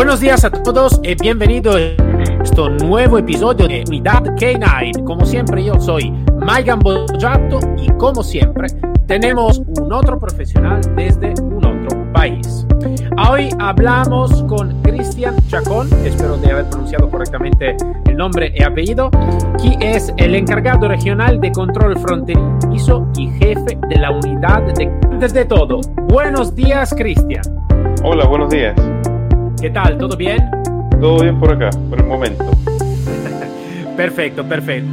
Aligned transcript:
Buenos 0.00 0.20
días 0.20 0.46
a 0.46 0.50
todos 0.50 0.98
y 1.02 1.14
bienvenidos 1.14 1.76
a 1.76 1.78
este 2.42 2.70
nuevo 2.86 3.18
episodio 3.18 3.68
de 3.68 3.84
Unidad 3.86 4.22
K9. 4.34 5.04
Como 5.04 5.26
siempre, 5.26 5.62
yo 5.62 5.78
soy 5.78 6.10
Maigan 6.38 6.78
Bojato 6.78 7.60
y 7.76 7.86
como 7.98 8.22
siempre, 8.22 8.68
tenemos 9.06 9.58
un 9.58 9.92
otro 9.92 10.18
profesional 10.18 10.80
desde 10.96 11.34
un 11.42 11.62
otro 11.66 12.12
país. 12.14 12.66
Hoy 13.28 13.50
hablamos 13.58 14.42
con 14.44 14.80
Cristian 14.80 15.36
Chacón, 15.48 15.86
espero 16.02 16.38
de 16.38 16.50
haber 16.50 16.70
pronunciado 16.70 17.10
correctamente 17.10 17.76
el 18.06 18.16
nombre 18.16 18.54
y 18.56 18.62
apellido, 18.62 19.10
que 19.62 19.76
es 19.82 20.14
el 20.16 20.34
encargado 20.34 20.88
regional 20.88 21.42
de 21.42 21.52
control 21.52 21.98
fronterizo 21.98 23.06
y 23.18 23.28
jefe 23.32 23.78
de 23.90 23.96
la 23.98 24.12
unidad 24.12 24.62
de... 24.62 24.86
Antes 25.10 25.34
de 25.34 25.44
todo, 25.44 25.82
buenos 26.08 26.54
días, 26.54 26.94
Cristian. 26.96 27.42
Hola, 28.02 28.24
buenos 28.26 28.48
días. 28.48 28.74
¿Qué 29.60 29.68
tal? 29.68 29.98
¿Todo 29.98 30.16
bien? 30.16 30.50
Todo 31.00 31.20
bien 31.20 31.38
por 31.38 31.52
acá, 31.52 31.68
por 31.90 32.00
el 32.00 32.06
momento. 32.06 32.44
perfecto, 33.96 34.42
perfecto. 34.42 34.88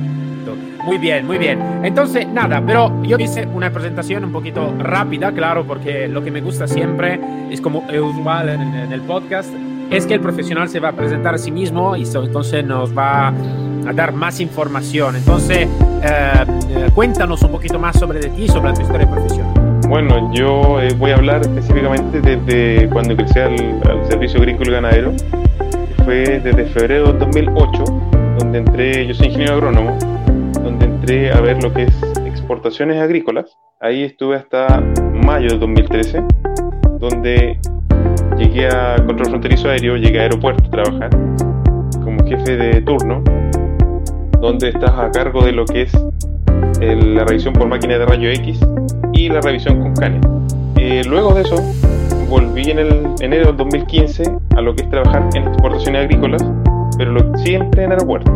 Muy 0.84 0.98
bien, 0.98 1.26
muy 1.26 1.38
bien. 1.38 1.60
Entonces, 1.84 2.28
nada, 2.28 2.62
pero 2.66 3.02
yo 3.04 3.18
hice 3.18 3.46
una 3.46 3.72
presentación 3.72 4.26
un 4.26 4.32
poquito 4.34 4.74
rápida, 4.78 5.32
claro, 5.32 5.66
porque 5.66 6.10
lo 6.10 6.22
que 6.22 6.32
me 6.32 6.42
gusta 6.42 6.68
siempre 6.68 7.20
es 7.50 7.62
como 7.62 7.86
es 7.90 8.00
usual 8.00 8.50
en, 8.50 8.62
en, 8.62 8.92
el 8.92 9.02
podcast, 9.02 9.50
es 9.90 10.06
que 10.06 10.16
el 10.16 10.22
profesional 10.22 10.68
se 10.68 10.82
va 10.82 10.90
a 10.90 10.94
presentar 10.94 11.36
a 11.36 11.38
sí 11.38 11.52
mismo 11.52 11.96
y 11.96 12.06
so, 12.06 12.24
entonces 12.24 12.66
nos 12.66 12.98
va 12.98 13.30
a 13.30 13.94
dar 13.94 14.12
más 14.14 14.42
información. 14.42 15.16
Entonces, 15.16 15.68
eh, 16.04 16.90
cuéntanos 16.94 17.42
un 17.42 17.52
poquito 17.52 17.80
más 17.80 17.98
sobre 17.98 18.20
de 18.20 18.30
ti, 18.30 18.48
sobre 18.50 18.74
tu 18.74 18.82
historia 18.82 19.10
profesional. 19.10 19.67
Bueno, 19.90 20.34
yo 20.34 20.82
eh, 20.82 20.94
voy 20.98 21.12
a 21.12 21.16
hablar 21.16 21.42
específicamente 21.42 22.20
desde 22.20 22.90
cuando 22.90 23.14
ingresé 23.14 23.42
al, 23.42 23.56
Servicio 24.10 24.40
Agrícola 24.40 24.70
y 24.70 24.74
Ganadero, 24.74 25.14
fue 26.04 26.42
desde 26.42 26.66
febrero 26.66 27.14
de 27.14 27.20
2008, 27.20 27.84
donde 28.38 28.58
entré, 28.60 29.08
yo 29.08 29.14
soy 29.14 29.28
ingeniero 29.28 29.54
agrónomo, 29.54 29.98
donde 30.62 30.86
entré 30.86 31.32
a 31.32 31.40
ver 31.40 31.64
lo 31.64 31.74
que 31.74 31.84
es 31.84 32.04
exportaciones 32.26 33.02
agrícolas. 33.02 33.58
Ahí 33.80 34.04
estuve 34.04 34.36
hasta 34.36 34.82
mayo 35.14 35.52
de 35.52 35.58
2013, 35.58 36.22
donde 37.00 37.58
llegué 38.38 38.68
a 38.68 38.98
control 39.06 39.30
fronterizo 39.30 39.70
aéreo, 39.70 39.96
llegué 39.96 40.20
a 40.20 40.24
aeropuerto 40.24 40.66
a 40.66 40.70
trabajar 40.70 41.10
como 42.04 42.26
jefe 42.26 42.58
de 42.58 42.82
turno, 42.82 43.24
donde 44.42 44.70
estás 44.70 44.92
a 44.92 45.10
cargo 45.12 45.46
de 45.46 45.54
lo 45.54 45.66
que 45.66 45.84
es 45.84 45.94
la 46.82 47.24
revisión 47.24 47.54
por 47.54 47.68
máquina 47.68 47.98
de 47.98 48.06
rayo 48.06 48.30
X 48.30 48.60
y 49.18 49.30
la 49.30 49.42
revisión 49.42 49.82
con 49.82 49.96
canes. 49.96 50.22
Eh, 50.78 51.02
luego 51.08 51.34
de 51.34 51.42
eso, 51.42 51.56
volví 52.30 52.70
en 52.70 52.80
el 52.80 53.16
enero 53.20 53.48
del 53.48 53.58
2015 53.58 54.24
a 54.56 54.62
lo 54.62 54.76
que 54.76 54.84
es 54.84 54.90
trabajar 54.92 55.28
en 55.34 55.48
exportaciones 55.48 56.04
agrícolas, 56.04 56.46
pero 56.98 57.12
lo, 57.14 57.38
siempre 57.40 57.84
en 57.84 57.92
aeropuertos. 57.92 58.34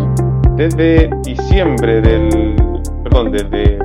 Desde 0.58 1.10
diciembre 1.23 2.02
del, 2.02 2.56
perdón, 3.04 3.32
desde 3.32 3.78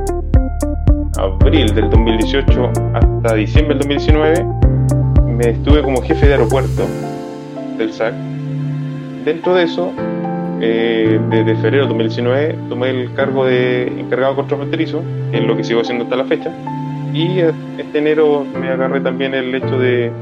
abril 1.19 1.75
del 1.75 1.91
2018 1.91 2.73
hasta 2.95 3.35
diciembre 3.35 3.77
del 3.77 3.89
2019, 3.89 4.47
me 5.27 5.51
estuve 5.51 5.83
como 5.83 6.01
jefe 6.01 6.27
de 6.27 6.33
aeropuerto 6.33 6.83
del 7.77 7.93
SAC. 7.93 8.15
Dentro 9.25 9.55
de 9.55 9.65
eso, 9.65 9.93
eh, 10.61 11.21
desde 11.29 11.57
febrero 11.57 11.83
de 11.83 11.89
2019 11.89 12.59
tomé 12.71 12.91
el 12.91 13.13
cargo 13.13 13.45
de 13.45 13.87
encargado 13.99 14.33
de 14.33 14.37
control 14.37 14.61
fronterizo, 14.61 15.03
que 15.31 15.39
es 15.39 15.45
lo 15.45 15.57
que 15.57 15.65
sigo 15.65 15.83
haciendo 15.83 16.05
hasta 16.05 16.17
la 16.17 16.25
fecha. 16.25 16.51
Y 17.17 17.41
este 17.41 17.99
enero 17.99 18.45
me 18.45 18.69
agarré 18.69 19.01
también 19.01 19.33
el 19.33 19.55
hecho 19.55 19.79
de 19.79 20.13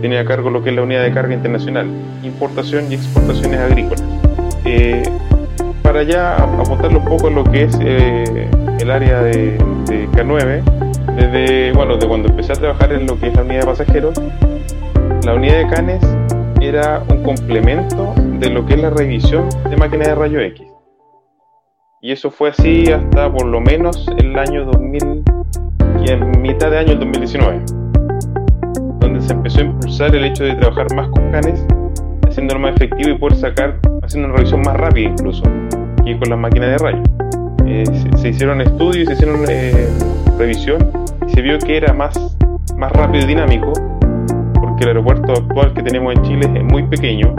tener 0.00 0.18
a 0.18 0.24
cargo 0.24 0.50
lo 0.50 0.60
que 0.60 0.70
es 0.70 0.74
la 0.74 0.82
unidad 0.82 1.04
de 1.04 1.12
carga 1.12 1.32
internacional, 1.34 1.86
importación 2.24 2.90
y 2.90 2.96
exportaciones 2.96 3.60
agrícolas. 3.60 4.04
Eh, 4.64 5.04
para 5.84 6.02
ya 6.02 6.34
apuntarle 6.34 6.96
un 6.96 7.04
poco 7.04 7.28
en 7.28 7.36
lo 7.36 7.44
que 7.44 7.62
es 7.62 7.78
eh, 7.80 8.50
el 8.80 8.90
área 8.90 9.22
de, 9.22 9.56
de, 9.86 10.08
K9, 10.08 10.64
desde 11.14 11.72
bueno, 11.74 11.96
de 11.96 12.08
cuando 12.08 12.28
empecé 12.28 12.54
a 12.54 12.56
trabajar 12.56 12.92
en 12.92 13.06
lo 13.06 13.20
que 13.20 13.28
es 13.28 13.36
la 13.36 13.42
unidad 13.42 13.60
de 13.60 13.66
pasajeros, 13.66 14.20
la 15.24 15.34
unidad 15.34 15.58
de 15.58 15.68
canes 15.68 16.04
era 16.60 17.04
un 17.08 17.22
complemento 17.22 18.14
de 18.16 18.50
lo 18.50 18.66
que 18.66 18.74
es 18.74 18.80
la 18.82 18.90
revisión 18.90 19.48
de 19.70 19.76
máquinas 19.76 20.08
de 20.08 20.14
rayo 20.16 20.40
X. 20.40 20.66
Y 22.00 22.10
eso 22.10 22.32
fue 22.32 22.48
así 22.48 22.90
hasta 22.90 23.32
por 23.32 23.46
lo 23.46 23.60
menos 23.60 24.08
el 24.18 24.36
año 24.36 24.64
2000 24.64 25.31
y 26.04 26.10
en 26.10 26.40
mitad 26.40 26.70
de 26.70 26.78
año 26.78 26.96
2019, 26.96 27.62
donde 28.98 29.20
se 29.20 29.32
empezó 29.32 29.60
a 29.60 29.62
impulsar 29.62 30.14
el 30.14 30.24
hecho 30.24 30.44
de 30.44 30.54
trabajar 30.54 30.86
más 30.96 31.08
con 31.08 31.30
canes, 31.30 31.64
haciéndolo 32.28 32.60
más 32.60 32.74
efectivo 32.74 33.10
y 33.10 33.18
poder 33.18 33.36
sacar, 33.36 33.78
haciendo 34.02 34.28
una 34.28 34.36
revisión 34.36 34.62
más 34.62 34.76
rápida 34.76 35.10
incluso, 35.10 35.42
que 36.04 36.18
con 36.18 36.30
las 36.30 36.38
máquinas 36.38 36.70
de 36.70 36.78
rayo. 36.78 37.02
Eh, 37.66 37.84
se, 37.86 38.18
se, 38.18 38.28
hicieron 38.30 38.60
estudios, 38.60 39.06
se 39.06 39.14
hicieron 39.14 39.44
eh, 39.48 39.88
revisión 40.38 40.90
y 41.26 41.30
se 41.30 41.40
vio 41.40 41.58
que 41.58 41.76
era 41.76 41.92
más, 41.92 42.36
más 42.76 42.90
rápido 42.92 43.24
y 43.24 43.28
dinámico, 43.28 43.72
porque 44.60 44.82
el 44.82 44.88
aeropuerto 44.88 45.32
actual 45.32 45.72
que 45.72 45.82
tenemos 45.82 46.16
en 46.16 46.22
Chile 46.22 46.50
es 46.52 46.64
muy 46.64 46.82
pequeño 46.84 47.36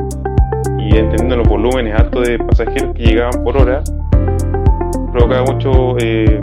y 0.79 0.95
entendiendo 0.95 1.37
los 1.37 1.47
volúmenes 1.47 1.99
altos 1.99 2.27
de 2.27 2.39
pasajeros 2.39 2.93
que 2.95 3.03
llegaban 3.03 3.43
por 3.43 3.57
hora, 3.57 3.83
provocaba 5.11 5.51
mucho 5.51 5.97
eh, 5.99 6.39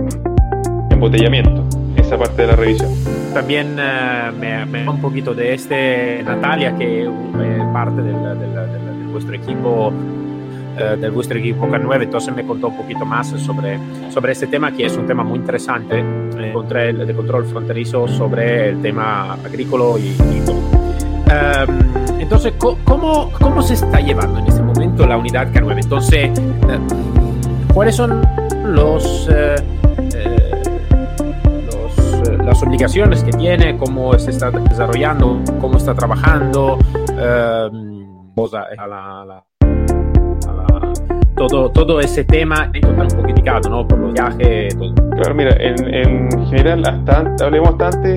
embotellamiento 0.90 1.79
esa 2.10 2.18
parte 2.18 2.42
de 2.42 2.48
la 2.48 2.56
revisión. 2.56 2.90
También 3.32 3.78
uh, 3.78 4.36
me, 4.36 4.66
me, 4.66 4.88
un 4.88 5.00
poquito 5.00 5.32
de 5.32 5.54
este 5.54 6.22
Natalia, 6.24 6.76
que 6.76 7.02
es 7.02 7.08
eh, 7.08 7.62
parte 7.72 8.02
del, 8.02 8.20
del, 8.20 8.40
del, 8.40 8.72
del, 8.72 9.08
vuestro 9.08 9.34
equipo. 9.34 9.88
Uh, 9.88 10.96
del 10.96 11.10
vuestro 11.10 11.36
equipo 11.36 11.66
K9, 11.66 12.04
entonces 12.04 12.34
me 12.34 12.46
contó 12.46 12.68
un 12.68 12.76
poquito 12.76 13.04
más 13.04 13.28
sobre, 13.28 13.78
sobre 14.08 14.32
este 14.32 14.46
tema, 14.46 14.72
que 14.72 14.86
es 14.86 14.96
un 14.96 15.04
tema 15.04 15.24
muy 15.24 15.38
interesante, 15.40 15.98
eh, 15.98 16.52
control, 16.54 17.06
de 17.06 17.12
control 17.12 17.44
fronterizo 17.44 18.06
sobre 18.06 18.70
el 18.70 18.80
tema 18.80 19.34
agrícola 19.34 19.98
y, 19.98 20.06
y. 20.06 20.40
Um, 20.48 22.20
entonces, 22.20 22.54
¿cómo, 22.56 23.30
¿cómo 23.32 23.62
se 23.62 23.74
está 23.74 24.00
llevando 24.00 24.38
en 24.38 24.46
este 24.46 24.62
momento 24.62 25.06
la 25.06 25.16
unidad 25.18 25.52
K9? 25.52 25.82
Entonces, 25.82 26.30
uh, 26.38 27.72
¿cuáles 27.74 27.96
son 27.96 28.22
los, 28.64 29.28
las 32.60 32.68
obligaciones 32.68 33.24
que 33.24 33.32
tiene? 33.32 33.76
¿Cómo 33.76 34.18
se 34.18 34.30
está 34.30 34.50
desarrollando? 34.50 35.40
¿Cómo 35.60 35.78
está 35.78 35.94
trabajando? 35.94 36.78
a 37.16 38.86
la, 38.86 39.20
a 39.20 39.26
la, 39.26 39.44
todo, 41.36 41.70
todo 41.70 42.00
ese 42.00 42.24
tema 42.24 42.70
es 42.72 42.84
un 42.84 42.96
poco 42.96 43.22
criticado, 43.22 43.68
¿no? 43.70 43.86
Por 43.86 43.98
los 43.98 44.12
viajes, 44.12 44.76
todo. 44.76 44.94
Claro, 44.94 45.34
mira, 45.34 45.56
en, 45.58 45.94
en 45.94 46.46
general, 46.46 46.82
hasta 46.86 47.44
hablemos 47.44 47.70
hasta 47.70 47.86
antes 47.88 48.16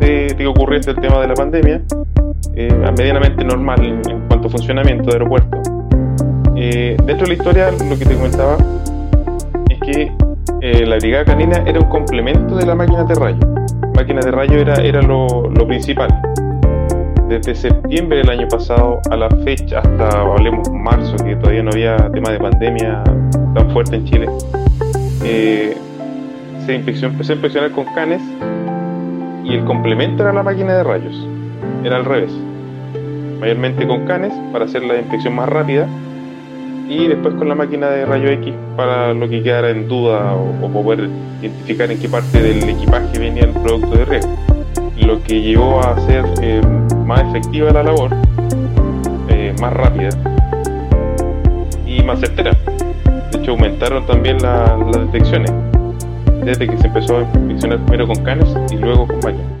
de, 0.00 0.26
de 0.28 0.36
que 0.36 0.46
ocurriese 0.46 0.90
el 0.90 0.96
tema 1.00 1.20
de 1.20 1.28
la 1.28 1.34
pandemia, 1.34 1.82
eh, 2.54 2.92
medianamente 2.96 3.44
normal 3.44 3.84
en, 3.84 4.02
en, 4.10 4.26
cuanto 4.28 4.48
a 4.48 4.50
funcionamiento 4.50 5.10
de 5.10 5.12
aeropuerto. 5.12 5.58
Eh, 6.56 6.96
dentro 7.06 7.26
de 7.26 7.28
la 7.28 7.34
historia, 7.34 7.70
lo 7.70 7.98
que 7.98 8.04
te 8.04 8.14
comentaba 8.14 8.56
es 9.68 9.80
que 9.80 10.12
eh, 10.60 10.86
la 10.86 10.96
brigada 10.96 11.24
canina 11.24 11.62
era 11.66 11.78
un 11.80 11.88
complemento 11.88 12.56
de 12.56 12.66
la 12.66 12.74
máquina 12.74 13.04
de 13.04 13.14
rayo. 13.14 13.59
Máquina 13.94 14.20
de 14.20 14.30
rayo 14.30 14.58
era, 14.58 14.74
era 14.74 15.02
lo, 15.02 15.48
lo, 15.50 15.66
principal. 15.66 16.08
Desde 17.28 17.54
septiembre 17.54 18.18
del 18.18 18.30
año 18.30 18.48
pasado 18.48 19.00
a 19.10 19.16
la 19.16 19.28
fecha, 19.44 19.78
hasta 19.78 20.08
hablemos 20.20 20.68
marzo, 20.70 21.16
que 21.24 21.36
todavía 21.36 21.62
no 21.62 21.70
había 21.70 21.96
tema 22.10 22.30
de 22.30 22.38
pandemia 22.38 23.02
tan 23.54 23.70
fuerte 23.70 23.96
en 23.96 24.04
Chile, 24.04 24.28
eh, 25.24 25.76
se 26.66 26.74
empezó 26.74 27.06
a 27.06 27.34
inspeccionar 27.34 27.70
con 27.72 27.84
canes 27.94 28.22
y 29.44 29.54
el 29.54 29.64
complemento 29.64 30.22
era 30.22 30.32
la 30.32 30.42
máquina 30.42 30.76
de 30.76 30.82
rayos 30.82 31.26
era 31.84 31.96
al 31.96 32.04
revés. 32.04 32.32
Mayormente 33.40 33.86
con 33.86 34.06
canes 34.06 34.32
para 34.52 34.66
hacer 34.66 34.82
la 34.82 34.96
inspección 34.96 35.34
más 35.34 35.48
rápida 35.48 35.88
y 36.90 37.06
después 37.06 37.36
con 37.36 37.48
la 37.48 37.54
máquina 37.54 37.88
de 37.88 38.04
rayo 38.04 38.28
X 38.30 38.52
para 38.76 39.14
lo 39.14 39.28
que 39.28 39.44
quedara 39.44 39.70
en 39.70 39.86
duda 39.86 40.34
o, 40.34 40.68
poder 40.68 41.08
identificar 41.40 41.88
en 41.88 42.00
qué 42.00 42.08
parte 42.08 42.42
del 42.42 42.68
equipaje 42.68 43.16
venía 43.16 43.44
el 43.44 43.52
producto 43.52 43.96
de 43.96 44.04
riesgo. 44.04 44.36
Lo 44.98 45.22
que 45.22 45.40
llevó 45.40 45.80
a 45.80 45.92
hacer 45.92 46.24
eh, 46.42 46.60
más 47.06 47.22
efectiva 47.28 47.70
la 47.70 47.84
labor, 47.84 48.10
eh, 49.28 49.54
más 49.60 49.72
rápida 49.72 50.10
y 51.86 52.02
más 52.02 52.18
certera. 52.18 52.56
De 53.30 53.38
hecho, 53.38 53.52
aumentaron 53.52 54.04
también 54.06 54.38
las 54.42 55.12
detecciones 55.12 55.52
desde 56.44 56.66
que 56.66 56.76
se 56.76 56.88
empezó 56.88 57.18
a 57.18 57.20
inspeccionar 57.20 57.78
primero 57.86 58.08
con 58.08 58.24
canes 58.24 58.48
y 58.72 58.76
luego 58.76 59.06
con 59.06 59.18
máquinas. 59.18 59.59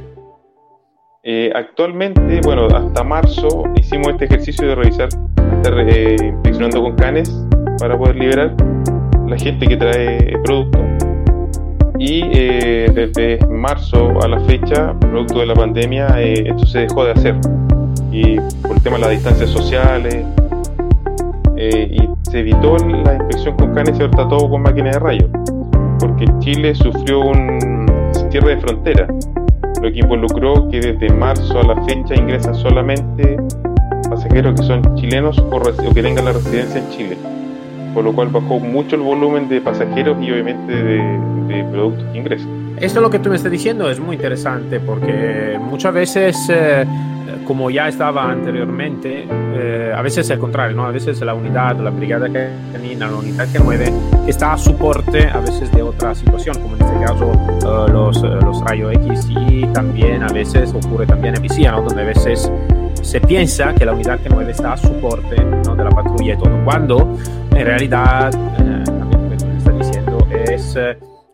Eh, 1.32 1.52
actualmente, 1.54 2.40
bueno, 2.42 2.66
hasta 2.66 3.04
marzo 3.04 3.62
hicimos 3.76 4.08
este 4.08 4.24
ejercicio 4.24 4.66
de 4.66 4.74
revisar, 4.74 5.08
estar 5.58 5.78
eh, 5.78 6.16
inspeccionando 6.20 6.82
con 6.82 6.96
canes 6.96 7.30
para 7.78 7.96
poder 7.96 8.16
liberar 8.16 8.52
la 9.28 9.38
gente 9.38 9.64
que 9.68 9.76
trae 9.76 10.36
producto. 10.42 10.80
Y 12.00 12.22
eh, 12.32 12.90
desde 12.92 13.46
marzo 13.46 14.20
a 14.20 14.26
la 14.26 14.40
fecha, 14.40 14.92
producto 14.98 15.38
de 15.38 15.46
la 15.46 15.54
pandemia, 15.54 16.20
esto 16.20 16.66
se 16.66 16.80
dejó 16.80 17.04
de 17.04 17.12
hacer. 17.12 17.36
Y 18.10 18.40
por 18.62 18.72
el 18.72 18.82
tema 18.82 18.96
de 18.96 19.02
las 19.02 19.10
distancias 19.10 19.50
sociales, 19.50 20.26
y 21.56 22.08
se 22.28 22.40
evitó 22.40 22.76
la 22.76 23.14
inspección 23.14 23.56
con 23.56 23.72
canes 23.72 23.96
y 24.00 24.02
ahora 24.02 24.28
todo 24.28 24.50
con 24.50 24.62
máquinas 24.62 24.94
de 24.94 24.98
rayos 24.98 25.30
porque 26.00 26.24
Chile 26.38 26.74
sufrió 26.74 27.20
un 27.20 27.86
cierre 28.30 28.56
de 28.56 28.60
frontera, 28.60 29.06
lo 29.80 29.90
que 29.90 29.98
involucró 29.98 30.68
que 30.70 30.80
desde 30.80 31.08
marzo 31.14 31.58
a 31.58 31.62
la 31.62 31.82
fecha 31.84 32.14
ingresan 32.14 32.54
solamente 32.54 33.36
pasajeros 34.08 34.60
que 34.60 34.66
son 34.66 34.96
chilenos 34.96 35.38
o, 35.38 35.92
que 35.94 36.02
tengan 36.02 36.24
la 36.24 36.32
residencia 36.32 36.80
en 36.80 36.90
Chile, 36.90 37.16
por 37.94 38.04
lo 38.04 38.12
cual 38.12 38.28
bajó 38.28 38.58
mucho 38.58 38.96
el 38.96 39.02
volumen 39.02 39.48
de 39.48 39.60
pasajeros 39.60 40.16
y 40.20 40.32
obviamente 40.32 40.72
de, 40.72 41.64
productos 41.70 42.04
que 42.12 42.18
ingresan. 42.18 42.48
Esto 42.80 43.00
lo 43.00 43.10
que 43.10 43.18
tú 43.18 43.30
me 43.30 43.36
estás 43.36 43.52
diciendo 43.52 43.90
es 43.90 44.00
muy 44.00 44.16
interesante 44.16 44.80
porque 44.80 45.58
muchas 45.60 45.92
veces 45.92 46.36
eh, 46.48 46.84
como 47.50 47.68
ya 47.68 47.88
estaba 47.88 48.30
anteriormente, 48.30 49.26
eh, 49.28 49.92
a 49.92 50.00
veces 50.02 50.18
es 50.26 50.30
el 50.30 50.38
contrario, 50.38 50.76
¿no? 50.76 50.86
A 50.86 50.92
veces 50.92 51.20
la 51.20 51.34
unidad, 51.34 51.76
la 51.80 51.90
brigada 51.90 52.28
canina, 52.72 53.08
la 53.08 53.16
unidad 53.16 53.48
que 53.50 53.58
mueve, 53.58 53.92
está 54.28 54.52
a 54.52 54.56
soporte 54.56 55.28
a 55.28 55.40
veces 55.40 55.68
de 55.72 55.82
otra 55.82 56.14
situación, 56.14 56.54
como 56.62 56.76
en 56.76 56.82
este 56.82 57.00
caso 57.04 57.26
uh, 57.26 57.90
los, 57.90 58.22
uh, 58.22 58.36
los 58.44 58.60
rayos 58.60 58.94
X 58.94 59.26
y 59.30 59.66
también 59.72 60.22
a 60.22 60.28
veces 60.28 60.72
ocurre 60.72 61.06
también 61.06 61.34
en 61.34 61.42
Vicía, 61.42 61.72
¿no? 61.72 61.82
Donde 61.82 62.02
a 62.02 62.06
veces 62.06 62.52
se 63.02 63.20
piensa 63.20 63.74
que 63.74 63.84
la 63.84 63.94
unidad 63.94 64.20
que 64.20 64.30
mueve 64.30 64.52
está 64.52 64.74
a 64.74 64.76
soporte 64.76 65.42
¿no? 65.42 65.74
de 65.74 65.82
la 65.82 65.90
patrulla 65.90 66.34
y 66.34 66.38
todo, 66.38 66.64
cuando 66.64 67.18
en 67.50 67.66
realidad, 67.66 68.32
eh, 68.32 68.84
también 68.86 69.24
lo 69.24 69.28
que 69.28 69.36
tú 69.36 69.46
me 69.46 69.58
estás 69.58 69.76
diciendo, 69.76 70.28
es 70.30 70.76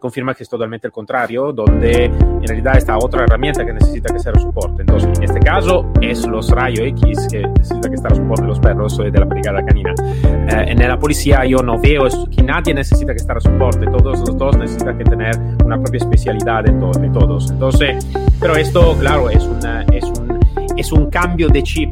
confirma 0.06 0.34
que 0.34 0.44
es 0.44 0.48
totalmente 0.48 0.86
el 0.86 0.92
contrario, 0.92 1.52
donde 1.52 2.04
en 2.04 2.46
realidad 2.46 2.76
está 2.76 2.96
otra 2.96 3.24
herramienta 3.24 3.66
que 3.66 3.72
necesita 3.72 4.12
que 4.12 4.20
sea 4.20 4.30
el 4.32 4.40
soporte. 4.40 4.82
Entonces, 4.82 5.10
en 5.18 5.24
este 5.24 5.40
caso 5.40 5.90
es 6.00 6.24
los 6.28 6.48
rayos 6.50 6.86
X 6.86 7.26
que 7.28 7.42
necesita 7.42 7.88
que 7.88 7.96
estar 7.96 8.12
el 8.12 8.18
soporte 8.18 8.42
de 8.42 8.48
los 8.48 8.60
perros 8.60 8.96
de 8.96 9.10
la 9.10 9.24
brigada 9.24 9.64
canina. 9.64 9.92
Eh, 10.22 10.64
en 10.68 10.78
la 10.78 10.96
policía 10.96 11.44
yo 11.44 11.58
no 11.58 11.80
veo 11.80 12.04
que 12.30 12.42
nadie 12.44 12.72
necesita 12.72 13.12
que 13.12 13.18
estar 13.18 13.36
el 13.36 13.42
soporte, 13.42 13.84
todos 13.86 14.20
los 14.20 14.38
dos 14.38 14.56
necesitan 14.56 14.96
que 14.96 15.04
tener 15.04 15.36
una 15.64 15.76
propia 15.76 15.98
especialidad 15.98 16.62
de, 16.62 16.72
de 16.72 17.10
todos. 17.10 17.50
Entonces, 17.50 18.06
pero 18.40 18.54
esto, 18.54 18.96
claro, 19.00 19.28
es, 19.28 19.44
una, 19.44 19.82
es, 19.92 20.04
un, 20.04 20.38
es 20.76 20.92
un 20.92 21.10
cambio 21.10 21.48
de 21.48 21.64
chip 21.64 21.90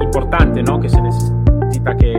importante, 0.00 0.62
¿no? 0.62 0.80
Que 0.80 0.88
se 0.88 1.02
necesita 1.02 1.94
que, 1.98 2.15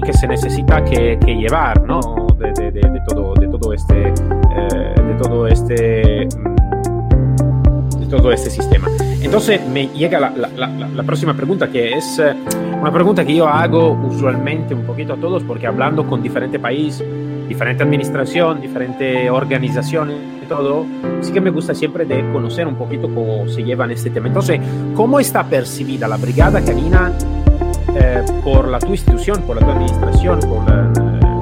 que 0.00 0.12
se 0.12 0.26
necesita 0.26 0.84
que, 0.84 1.18
que 1.24 1.34
llevar, 1.34 1.82
¿no? 1.82 2.00
De, 2.38 2.52
de, 2.52 2.70
de, 2.72 2.80
de, 2.80 3.00
todo, 3.06 3.34
de 3.34 3.48
todo 3.48 3.72
este, 3.72 4.08
eh, 4.08 4.94
de 4.96 5.14
todo 5.22 5.46
este, 5.46 6.26
mm, 6.26 8.00
de 8.00 8.06
todo 8.06 8.32
este 8.32 8.50
sistema. 8.50 8.88
Entonces 9.22 9.60
me 9.68 9.88
llega 9.88 10.20
la, 10.20 10.30
la, 10.30 10.68
la, 10.68 11.02
próxima 11.02 11.34
pregunta, 11.34 11.68
que 11.68 11.92
es 11.94 12.18
eh, 12.18 12.34
una 12.80 12.92
pregunta 12.92 13.24
que 13.24 13.34
yo 13.34 13.48
hago 13.48 13.92
usualmente 13.92 14.74
un 14.74 14.84
poquito 14.84 15.14
a 15.14 15.16
todos, 15.16 15.42
porque 15.42 15.66
hablando 15.66 16.06
con 16.06 16.22
diferentes 16.22 16.60
países, 16.60 17.06
diferente 17.48 17.82
administración, 17.82 18.60
diferentes 18.60 19.30
organizaciones 19.30 20.16
y 20.42 20.46
todo, 20.46 20.86
sí 21.20 21.32
que 21.32 21.40
me 21.40 21.50
gusta 21.50 21.74
siempre 21.74 22.04
de 22.04 22.20
conocer 22.32 22.66
un 22.66 22.76
poquito 22.76 23.08
cómo 23.12 23.48
se 23.48 23.62
llevan 23.62 23.90
este 23.90 24.10
tema. 24.10 24.28
Entonces, 24.28 24.60
¿cómo 24.94 25.18
está 25.18 25.44
percibida 25.44 26.06
la 26.06 26.16
brigada 26.16 26.60
canina 26.64 27.12
eh, 27.98 28.22
por 28.44 28.68
la 28.68 28.78
tu 28.78 28.88
institución, 28.88 29.42
por 29.42 29.60
la 29.60 29.66
tu 29.66 29.72
administración, 29.72 30.40
por 30.40 30.68
la, 30.68 30.92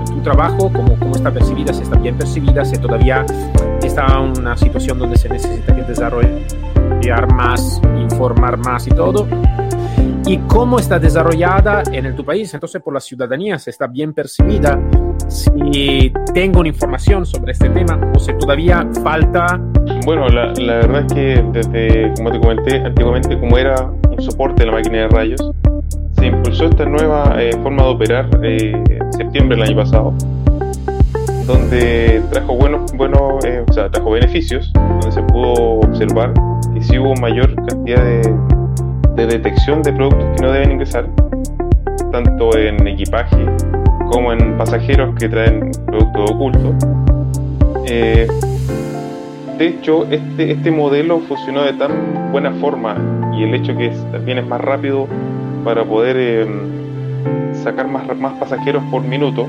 tu 0.07 0.21
trabajo, 0.21 0.71
cómo, 0.73 0.97
cómo 0.99 1.17
está 1.17 1.33
percibida, 1.33 1.73
si 1.73 1.83
está 1.83 1.99
bien 1.99 2.17
percibida, 2.17 2.65
si 2.65 2.79
todavía 2.79 3.27
está 3.83 4.21
una 4.21 4.57
situación 4.57 4.99
donde 4.99 5.17
se 5.17 5.29
necesita 5.29 5.75
que 5.75 5.83
desarrollar 5.83 7.33
más, 7.35 7.81
informar 7.99 8.57
más 8.57 8.87
y 8.87 8.91
todo. 8.91 9.27
Y 10.27 10.39
cómo 10.49 10.79
está 10.79 10.99
desarrollada 10.99 11.83
en 11.93 12.15
tu 12.15 12.25
país, 12.25 12.55
entonces 12.55 12.81
por 12.81 12.95
la 12.95 13.01
ciudadanía, 13.01 13.59
si 13.59 13.71
está 13.71 13.87
bien 13.87 14.15
percibida, 14.15 14.81
si 15.29 16.13
tengo 16.33 16.61
una 16.61 16.69
información 16.69 17.27
sobre 17.27 17.53
este 17.53 17.69
tema 17.69 18.01
o 18.15 18.19
si 18.19 18.33
todavía 18.39 18.89
falta. 19.03 19.61
Bueno, 20.07 20.29
la, 20.29 20.53
la 20.55 20.75
verdad 20.77 21.05
es 21.07 21.13
que 21.13 21.45
desde, 21.53 22.15
como 22.17 22.31
te 22.31 22.41
comenté, 22.41 22.77
antiguamente 22.77 23.39
como 23.39 23.59
era 23.59 23.75
un 23.83 24.23
soporte 24.23 24.63
de 24.63 24.67
la 24.67 24.73
máquina 24.73 24.99
de 24.99 25.09
rayos, 25.09 25.55
impulsó 26.27 26.67
esta 26.67 26.85
nueva 26.85 27.37
eh, 27.39 27.53
forma 27.63 27.83
de 27.85 27.89
operar 27.89 28.29
eh, 28.43 28.73
en 28.89 29.13
septiembre 29.13 29.57
del 29.57 29.69
año 29.69 29.77
pasado, 29.77 30.15
donde 31.47 32.23
trajo 32.31 32.55
buenos, 32.57 32.93
buenos 32.93 33.45
eh, 33.45 33.65
trajo 33.75 34.11
beneficios, 34.11 34.73
donde 34.73 35.13
se 35.13 35.23
pudo 35.23 35.53
observar 35.81 36.33
que 36.73 36.83
sí 36.83 36.99
hubo 36.99 37.15
mayor 37.17 37.55
cantidad 37.67 38.05
de, 38.05 38.35
de 39.17 39.27
detección 39.27 39.83
de 39.83 39.93
productos 39.93 40.27
que 40.37 40.43
no 40.43 40.53
deben 40.53 40.73
ingresar, 40.73 41.09
tanto 42.11 42.57
en 42.57 42.87
equipaje 42.87 43.47
como 44.11 44.33
en 44.33 44.57
pasajeros 44.57 45.15
que 45.17 45.29
traen 45.29 45.71
productos 45.87 46.31
ocultos. 46.31 46.75
Eh, 47.87 48.27
de 49.59 49.67
hecho, 49.67 50.05
este, 50.11 50.53
este 50.53 50.71
modelo 50.71 51.21
funcionó 51.21 51.63
de 51.63 51.75
tan 51.75 52.33
buena 52.33 52.53
forma 52.53 52.97
y 53.37 53.45
el 53.45 53.55
hecho 53.55 53.77
que 53.77 53.91
también 54.11 54.39
es 54.39 54.47
más 54.47 54.61
rápido 54.61 55.07
para 55.65 55.85
poder 55.85 56.17
eh, 56.19 56.47
sacar 57.63 57.89
más, 57.89 58.05
más 58.19 58.35
pasajeros 58.35 58.83
por 58.91 59.03
minuto, 59.03 59.49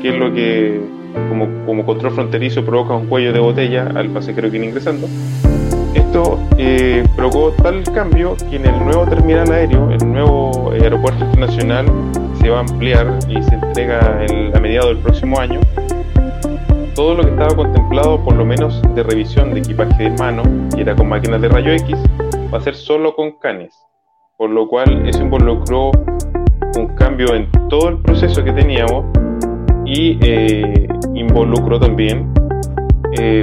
que 0.00 0.10
es 0.10 0.16
lo 0.16 0.32
que 0.32 0.80
como, 1.28 1.48
como, 1.66 1.84
control 1.84 2.12
fronterizo 2.12 2.64
provoca 2.64 2.94
un 2.94 3.06
cuello 3.06 3.32
de 3.32 3.40
botella 3.40 3.90
al 3.94 4.08
pasajero 4.10 4.48
que 4.48 4.52
viene 4.52 4.66
ingresando. 4.66 5.08
Esto 5.94 6.38
eh, 6.58 7.04
provocó 7.16 7.52
tal 7.62 7.82
cambio 7.84 8.36
que 8.50 8.56
en 8.56 8.66
el 8.66 8.78
nuevo 8.84 9.06
terminal 9.06 9.50
aéreo, 9.50 9.90
el 9.90 10.12
nuevo 10.12 10.70
aeropuerto 10.70 11.24
internacional, 11.24 11.86
se 12.40 12.50
va 12.50 12.58
a 12.58 12.60
ampliar 12.60 13.18
y 13.28 13.42
se 13.42 13.54
entrega 13.54 14.24
a 14.54 14.60
mediados 14.60 14.90
del 14.90 14.98
próximo 14.98 15.40
año. 15.40 15.60
Todo 16.94 17.14
lo 17.14 17.24
que 17.24 17.30
estaba 17.30 17.54
contemplado, 17.56 18.22
por 18.22 18.36
lo 18.36 18.44
menos 18.44 18.80
de 18.94 19.02
revisión 19.02 19.52
de 19.52 19.60
equipaje 19.60 20.04
de 20.04 20.10
mano, 20.10 20.42
y 20.76 20.82
era 20.82 20.94
con 20.94 21.08
máquinas 21.08 21.40
de 21.40 21.48
rayo 21.48 21.72
X, 21.72 21.96
va 22.52 22.58
a 22.58 22.60
ser 22.60 22.74
solo 22.74 23.14
con 23.14 23.32
canes 23.32 23.74
por 24.36 24.50
lo 24.50 24.68
cual 24.68 25.08
eso 25.08 25.22
involucró 25.22 25.90
un 26.78 26.88
cambio 26.94 27.34
en 27.34 27.50
todo 27.68 27.88
el 27.88 27.98
proceso 28.02 28.44
que 28.44 28.52
teníamos 28.52 29.06
y 29.86 30.18
eh, 30.20 30.86
involucró 31.14 31.80
también 31.80 32.30
eh, 33.18 33.42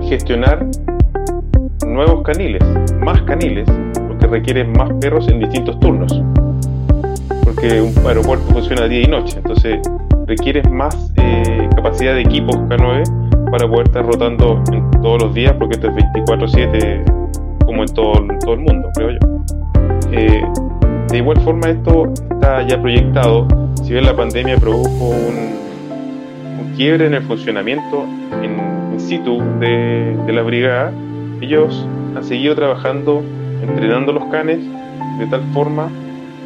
gestionar 0.00 0.66
nuevos 1.86 2.22
caniles, 2.22 2.62
más 3.00 3.20
caniles, 3.22 3.68
porque 4.08 4.26
requieren 4.26 4.72
más 4.72 4.90
perros 5.00 5.28
en 5.28 5.40
distintos 5.40 5.78
turnos, 5.80 6.22
porque 7.44 7.82
un 7.82 7.94
aeropuerto 8.06 8.46
funciona 8.52 8.88
día 8.88 9.02
y 9.02 9.08
noche, 9.08 9.36
entonces 9.36 9.80
requiere 10.26 10.62
más 10.70 11.12
eh, 11.16 11.68
capacidad 11.76 12.14
de 12.14 12.22
equipos 12.22 12.56
K9 12.56 13.50
para 13.50 13.68
poder 13.68 13.88
estar 13.88 14.06
rotando 14.06 14.62
en 14.72 14.90
todos 15.02 15.24
los 15.24 15.34
días, 15.34 15.52
porque 15.58 15.74
esto 15.74 15.88
es 15.88 15.94
24/7 16.14 17.04
como 17.66 17.82
en 17.82 17.88
todo 17.94 18.54
el 18.54 18.60
mundo, 18.60 18.88
creo 18.94 19.10
yo. 19.10 19.31
Eh, 20.12 20.44
de 21.08 21.16
igual 21.18 21.40
forma 21.40 21.70
esto 21.70 22.12
está 22.30 22.66
ya 22.66 22.80
proyectado, 22.80 23.48
si 23.82 23.92
bien 23.92 24.04
la 24.04 24.14
pandemia 24.14 24.56
produjo 24.58 25.08
un, 25.08 25.52
quiebre 26.76 27.06
en 27.06 27.14
el 27.14 27.22
funcionamiento 27.22 28.06
in, 28.42 28.98
situ 28.98 29.42
de, 29.58 30.16
la 30.28 30.42
brigada, 30.42 30.92
ellos 31.40 31.86
han 32.14 32.24
seguido 32.24 32.54
trabajando, 32.54 33.22
entrenando 33.62 34.12
los 34.12 34.24
canes 34.26 34.58
de 35.18 35.26
tal 35.26 35.42
forma 35.52 35.88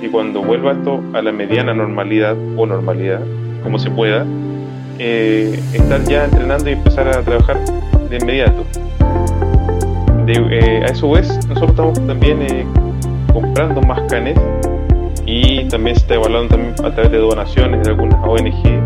que 0.01 0.11
cuando 0.11 0.43
vuelva 0.43 0.73
esto 0.73 1.03
a 1.13 1.23
la 1.23 1.33
mediana 1.33 1.75
normalidad 1.75 2.37
o 2.57 2.67
normalidad, 2.67 3.21
como 3.63 3.79
se 3.79 3.91
pueda, 3.91 4.25
eh, 4.99 5.61
estar 5.75 6.03
ya 6.05 6.25
entrenando 6.25 6.71
y 6.71 6.75
empezar 6.75 7.09
a 7.09 7.21
trabajar 7.23 7.59
de 8.09 8.17
inmediato. 8.17 8.65
Eh, 10.29 10.83
a 10.85 10.95
su 10.95 11.11
vez, 11.11 11.29
nosotros 11.49 11.71
estamos 11.71 12.07
también 12.07 12.43
comprando 13.37 13.83
más 13.83 14.01
canes 14.09 14.35
y 15.27 15.69
también 15.69 15.95
se 15.95 16.03
está 16.03 16.15
evaluando 16.15 16.57
también 16.57 16.73
a 16.83 16.91
través 16.91 17.11
de 17.11 17.19
donaciones 17.19 17.83
de 17.85 17.91
algunas 17.91 18.19
ONG 18.27 18.81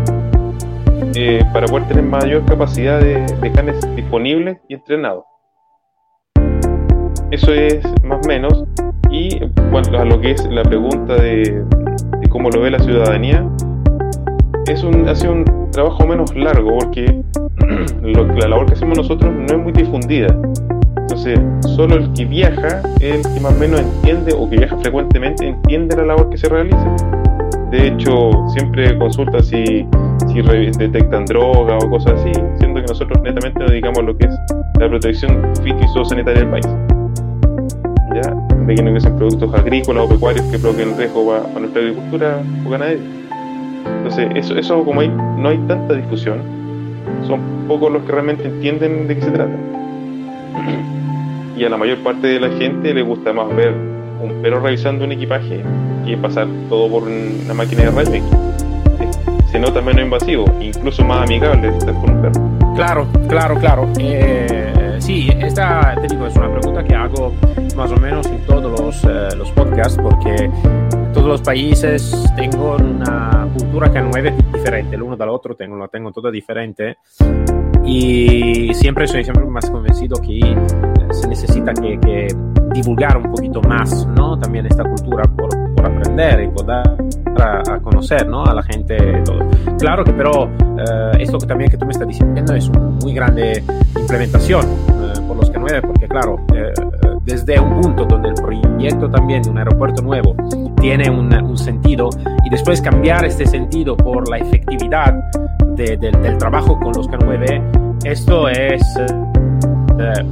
eh, 1.15 1.41
para 1.53 1.67
poder 1.67 1.87
tener 1.87 2.03
mayor 2.03 2.43
capacidad 2.45 2.99
de, 2.99 3.51
canes 3.55 3.79
disponibles 3.95 4.57
y 4.67 4.73
entrenados. 4.73 5.23
Eso 7.31 7.53
es 7.53 7.81
más 8.03 8.19
o 8.25 8.27
menos 8.27 8.65
Y 9.09 9.39
cuanto 9.71 9.97
a 9.97 10.03
lo 10.03 10.19
que 10.19 10.31
es 10.31 10.45
la 10.47 10.63
pregunta 10.63 11.15
de, 11.15 11.63
cómo 12.29 12.49
lo 12.49 12.59
ve 12.59 12.71
la 12.71 12.79
ciudadanía, 12.79 13.47
es 14.67 14.83
un, 14.83 15.07
ha 15.07 15.15
sido 15.15 15.31
un 15.31 15.71
trabajo 15.71 16.05
menos 16.05 16.35
largo 16.35 16.77
porque 16.77 17.23
la 18.03 18.47
labor 18.49 18.65
que 18.65 18.73
hacemos 18.73 18.97
nosotros 18.97 19.33
no 19.33 19.45
es 19.45 19.63
muy 19.63 19.71
difundida. 19.71 20.27
Entonces, 21.11 21.39
solo 21.75 21.95
el 21.95 22.13
que 22.13 22.23
viaja, 22.23 22.81
el 23.01 23.21
que 23.21 23.39
más 23.41 23.53
o 23.53 23.59
menos 23.59 23.81
entiende 23.81 24.33
o 24.33 24.49
que 24.49 24.55
viaja 24.55 24.77
frecuentemente, 24.77 25.45
entiende 25.45 25.93
la 25.97 26.05
labor 26.05 26.29
que 26.29 26.37
se 26.37 26.47
realiza. 26.47 26.95
De 27.69 27.87
hecho, 27.87 28.31
siempre 28.53 28.97
consulta 28.97 29.43
si, 29.43 29.85
detectan 30.79 31.25
droga 31.25 31.77
o 31.79 31.89
cosas 31.89 32.13
así, 32.13 32.31
siendo 32.59 32.79
que 32.79 32.87
nosotros 32.87 33.21
netamente 33.23 33.59
nos 33.59 33.71
dedicamos 33.71 33.99
a 33.99 34.01
lo 34.03 34.17
que 34.17 34.25
es 34.25 34.35
la 34.79 34.87
protección 34.87 35.51
fitosanitaria 35.61 36.43
del 36.43 36.49
país. 36.49 36.67
¿Ya? 38.15 38.33
De 38.65 38.75
que 38.75 38.81
no 38.81 39.17
productos 39.17 39.53
agrícolas 39.53 40.05
o 40.05 40.09
pecuarios 40.09 40.45
que 40.45 40.59
provoquen 40.59 40.97
riesgo 40.97 41.27
para, 41.27 41.43
para 41.43 41.59
nuestra 41.59 41.81
agricultura 41.81 42.41
o 42.65 42.69
ganadería. 42.69 43.03
Entonces, 43.97 44.29
eso, 44.35 44.57
eso 44.57 44.85
como 44.85 45.01
hay, 45.01 45.09
no 45.09 45.49
hay 45.49 45.57
tanta 45.67 45.93
discusión, 45.93 46.39
son 47.27 47.41
pocos 47.67 47.91
los 47.91 48.01
que 48.03 48.13
realmente 48.13 48.45
entienden 48.45 49.09
de 49.09 49.15
qué 49.15 49.21
se 49.23 49.31
trata. 49.31 49.57
Y 51.61 51.63
a 51.63 51.69
la 51.69 51.77
mayor 51.77 51.99
parte 51.99 52.25
de 52.25 52.39
la 52.39 52.49
gente 52.57 52.91
le 52.91 53.03
gusta 53.03 53.33
más 53.33 53.55
ver 53.55 53.71
un 54.19 54.41
perro 54.41 54.61
revisando 54.61 55.05
un 55.05 55.11
equipaje 55.11 55.61
que 56.03 56.17
pasar 56.17 56.47
todo 56.69 56.89
por 56.89 57.03
una 57.03 57.53
máquina 57.53 57.83
de 57.83 57.91
rayos 57.91 58.23
Se 59.51 59.59
nota 59.59 59.79
menos 59.79 60.01
invasivo, 60.01 60.45
incluso 60.59 61.05
más 61.05 61.21
amigable 61.21 61.67
estar 61.67 61.93
con 61.93 62.15
un 62.15 62.21
perro. 62.23 62.75
Claro, 62.75 63.07
claro, 63.27 63.59
claro. 63.59 63.87
Eh, 63.99 64.95
sí, 64.97 65.29
esta 65.39 65.93
te 66.01 66.07
digo, 66.07 66.25
es 66.25 66.35
una 66.35 66.51
pregunta 66.51 66.83
que 66.83 66.95
hago 66.95 67.31
más 67.75 67.91
o 67.91 67.97
menos 67.97 68.25
en 68.25 68.39
todos 68.47 68.81
los, 68.81 69.03
eh, 69.03 69.35
los 69.37 69.51
podcasts 69.51 69.99
porque 70.01 70.49
todos 71.21 71.33
los 71.33 71.41
países 71.41 72.31
tengo 72.35 72.77
una 72.77 73.47
cultura 73.55 73.91
que 73.91 74.01
no 74.01 74.09
es 74.09 74.33
diferente, 74.51 74.95
el 74.95 75.03
uno 75.03 75.15
del 75.15 75.29
otro 75.29 75.53
tengo, 75.53 75.75
lo 75.75 75.87
tengo 75.87 76.11
todo 76.11 76.31
diferente 76.31 76.97
y 77.85 78.73
siempre 78.73 79.07
soy 79.07 79.23
siempre 79.23 79.45
más 79.45 79.69
convencido 79.69 80.19
que 80.19 80.39
eh, 80.39 80.57
se 81.11 81.27
necesita 81.27 81.75
que, 81.75 81.99
que 81.99 82.27
divulgar 82.73 83.17
un 83.17 83.31
poquito 83.31 83.61
más, 83.61 84.07
¿no? 84.07 84.39
También 84.39 84.65
esta 84.65 84.83
cultura 84.83 85.23
por, 85.25 85.49
por 85.75 85.85
aprender 85.85 86.41
y 86.41 86.47
poder 86.47 86.87
a, 87.37 87.71
a, 87.71 87.79
conocer, 87.81 88.27
¿no? 88.27 88.43
A 88.43 88.55
la 88.55 88.63
gente 88.63 89.21
todo. 89.23 89.47
Claro 89.77 90.03
que 90.03 90.13
pero 90.13 90.45
eh, 90.45 91.17
esto 91.19 91.37
que 91.37 91.45
también 91.45 91.69
que 91.69 91.77
tú 91.77 91.85
me 91.85 91.91
estás 91.91 92.07
diciendo 92.07 92.55
es 92.55 92.67
una 92.67 92.79
muy 92.79 93.13
grande 93.13 93.63
implementación 93.95 94.65
por 95.31 95.37
los 95.37 95.49
que 95.49 95.59
nueve, 95.59 95.81
porque 95.81 96.07
claro, 96.09 96.41
eh, 96.53 96.73
desde 97.23 97.57
un 97.57 97.79
punto 97.81 98.03
donde 98.03 98.29
el 98.29 98.35
proyecto 98.35 99.09
también 99.09 99.41
de 99.41 99.49
un 99.49 99.59
aeropuerto 99.59 100.01
nuevo 100.01 100.35
tiene 100.81 101.09
un, 101.09 101.33
un 101.33 101.57
sentido 101.57 102.09
y 102.43 102.49
después 102.49 102.81
cambiar 102.81 103.23
este 103.23 103.45
sentido 103.45 103.95
por 103.95 104.27
la 104.29 104.39
efectividad 104.39 105.13
de, 105.77 105.95
de, 105.95 106.11
del 106.11 106.37
trabajo 106.37 106.77
con 106.77 106.91
los 106.91 107.09
K9, 107.09 108.01
esto 108.03 108.49
es, 108.49 108.81
eh, 108.97 110.25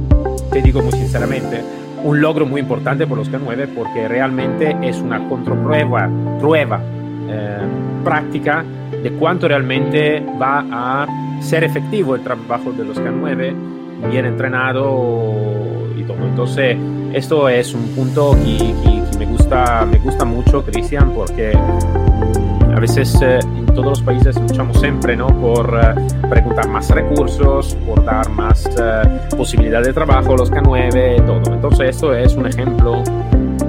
te 0.52 0.60
digo 0.60 0.82
muy 0.82 0.92
sinceramente, 0.92 1.62
un 2.04 2.20
logro 2.20 2.44
muy 2.44 2.60
importante 2.60 3.06
por 3.06 3.16
los 3.16 3.32
K9 3.32 3.68
porque 3.74 4.06
realmente 4.06 4.76
es 4.82 5.00
una 5.00 5.26
contraprueba 5.30 6.10
prueba, 6.38 6.78
eh, 7.26 7.58
práctica 8.04 8.62
de 9.02 9.10
cuánto 9.12 9.48
realmente 9.48 10.22
va 10.38 10.66
a 10.70 11.40
ser 11.40 11.64
efectivo 11.64 12.14
el 12.14 12.20
trabajo 12.20 12.70
de 12.72 12.84
los 12.84 13.00
K9, 13.00 13.79
bien 14.08 14.26
entrenado 14.26 15.90
y 15.96 16.02
todo. 16.02 16.18
Entonces, 16.24 16.76
esto 17.12 17.48
es 17.48 17.74
un 17.74 17.88
punto 17.88 18.32
que, 18.32 18.56
que, 18.58 19.10
que 19.10 19.18
me, 19.18 19.26
gusta, 19.26 19.84
me 19.84 19.98
gusta 19.98 20.24
mucho, 20.24 20.64
Cristian, 20.64 21.12
porque 21.12 21.52
mm, 21.56 22.70
a 22.76 22.80
veces 22.80 23.20
eh, 23.20 23.38
en 23.42 23.66
todos 23.66 23.86
los 23.86 24.02
países 24.02 24.40
luchamos 24.40 24.78
siempre 24.78 25.16
¿no? 25.16 25.26
por 25.40 25.74
uh, 25.74 26.28
preguntar 26.28 26.68
más 26.68 26.88
recursos, 26.90 27.74
por 27.86 28.04
dar 28.04 28.28
más 28.30 28.66
uh, 28.66 29.36
posibilidad 29.36 29.82
de 29.82 29.92
trabajo, 29.92 30.36
los 30.36 30.50
K9, 30.50 31.26
todo. 31.26 31.54
Entonces, 31.54 31.90
esto 31.90 32.14
es 32.14 32.34
un 32.36 32.46
ejemplo 32.46 33.02